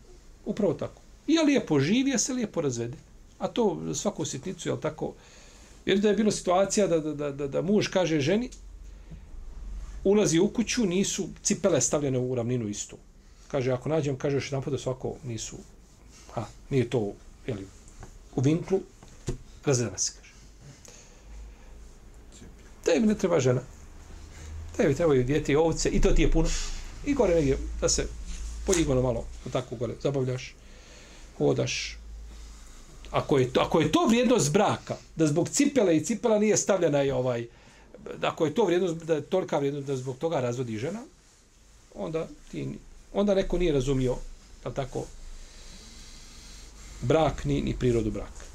Upravo 0.44 0.74
tako. 0.74 1.02
I 1.26 1.32
je 1.32 1.42
lijepo 1.42 1.80
živi, 1.80 2.14
a 2.14 2.18
se 2.18 2.32
lijepo 2.32 2.60
razvede. 2.60 2.96
A 3.38 3.48
to 3.48 3.94
svaku 3.94 4.24
sitnicu, 4.24 4.68
je 4.68 4.80
tako, 4.80 5.12
jer 5.86 5.98
da 5.98 6.08
je 6.08 6.16
bilo 6.16 6.30
situacija 6.30 6.86
da, 6.86 7.00
da, 7.00 7.14
da, 7.14 7.32
da, 7.32 7.48
da 7.48 7.62
muž 7.62 7.88
kaže 7.88 8.20
ženi, 8.20 8.50
ulazi 10.04 10.38
u 10.38 10.48
kuću, 10.48 10.86
nisu 10.86 11.28
cipele 11.42 11.80
stavljene 11.80 12.18
u 12.18 12.34
ravninu 12.34 12.68
istu. 12.68 12.96
Kaže, 13.48 13.72
ako 13.72 13.88
nađem, 13.88 14.16
kaže 14.16 14.36
još 14.36 14.52
jedan 14.52 14.70
da 14.70 14.78
svako 14.78 15.14
nisu, 15.24 15.56
a, 16.36 16.44
nije 16.70 16.90
to, 16.90 17.12
jeli, 17.46 17.66
u 18.36 18.40
vinklu, 18.40 18.80
razredama 19.64 19.98
se, 19.98 20.12
kaže. 20.18 20.25
Tebi 22.86 23.06
ne 23.06 23.14
treba 23.14 23.40
žena. 23.40 23.60
Tebi 24.76 24.94
trebaju 24.94 25.24
djeti 25.24 25.52
i 25.52 25.56
ovce, 25.56 25.88
i 25.88 26.00
to 26.00 26.10
ti 26.10 26.22
je 26.22 26.30
puno. 26.30 26.48
I 27.06 27.14
gore 27.14 27.34
negdje, 27.34 27.58
da 27.80 27.88
se 27.88 28.06
podigano 28.66 29.02
malo, 29.02 29.24
tako 29.52 29.76
gore, 29.76 29.94
zabavljaš, 30.02 30.54
hodaš. 31.38 31.98
Ako 33.10 33.38
je, 33.38 33.52
to, 33.52 33.60
ako 33.60 33.80
je 33.80 33.92
to 33.92 34.06
vrijednost 34.06 34.52
braka, 34.52 34.96
da 35.16 35.26
zbog 35.26 35.48
cipele 35.48 35.96
i 35.96 36.04
cipela 36.04 36.38
nije 36.38 36.56
stavljena 36.56 37.00
je 37.00 37.14
ovaj, 37.14 37.46
ako 38.22 38.46
je 38.46 38.54
to 38.54 38.64
vrijednost, 38.64 38.96
da 38.96 39.14
je 39.14 39.22
tolika 39.22 39.58
vrijednost 39.58 39.86
da 39.86 39.96
zbog 39.96 40.18
toga 40.18 40.40
razvodi 40.40 40.78
žena, 40.78 41.02
onda 41.94 42.28
ti, 42.50 42.68
onda 43.12 43.34
neko 43.34 43.58
nije 43.58 43.72
razumio, 43.72 44.16
da 44.64 44.70
tako, 44.70 45.04
brak 47.02 47.44
ni, 47.44 47.62
ni 47.62 47.76
prirodu 47.78 48.10
braka. 48.10 48.45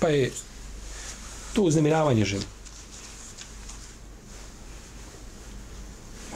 Pa 0.00 0.08
je 0.08 0.30
to 1.54 1.62
uznemiravanje 1.62 2.24
žene. 2.24 2.44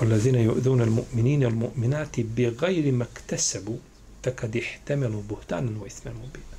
والذين 0.01 0.35
يؤذون 0.35 0.83
المؤمنين 0.83 1.45
والمؤمنات 1.45 2.21
بغير 2.21 2.93
ما 2.93 3.05
اكتسبوا 3.05 3.77
فقد 4.23 4.57
احتملوا 4.57 5.23
بهتانا 5.31 5.81
واثما 5.81 6.13
مبينا 6.13 6.51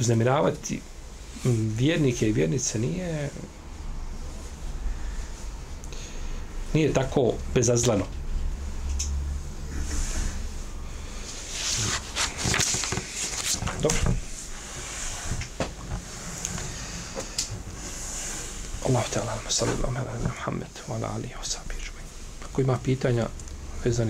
uznemiravati 0.00 0.80
vjernike 1.76 2.28
i 2.28 2.32
vjernice 2.32 2.78
nije 2.78 3.30
nije 6.74 6.92
tako 6.92 7.32
bezazlano. 7.54 8.04
Dobro. 13.82 14.13
Allahu 18.85 19.09
ta'ala, 19.11 19.33
sallallahu 19.49 19.87
alaihi 19.89 20.05
wa 20.05 20.13
sallam, 20.13 20.33
Muhammed, 20.37 20.73
wa 20.87 20.95
ala 20.95 21.07
alihi 21.17 21.33
wa 21.33 21.45
sahbihi. 21.45 21.75
Ako 22.45 22.61
ima 22.61 22.77
pitanja 22.77 23.27
vezani 23.83 24.03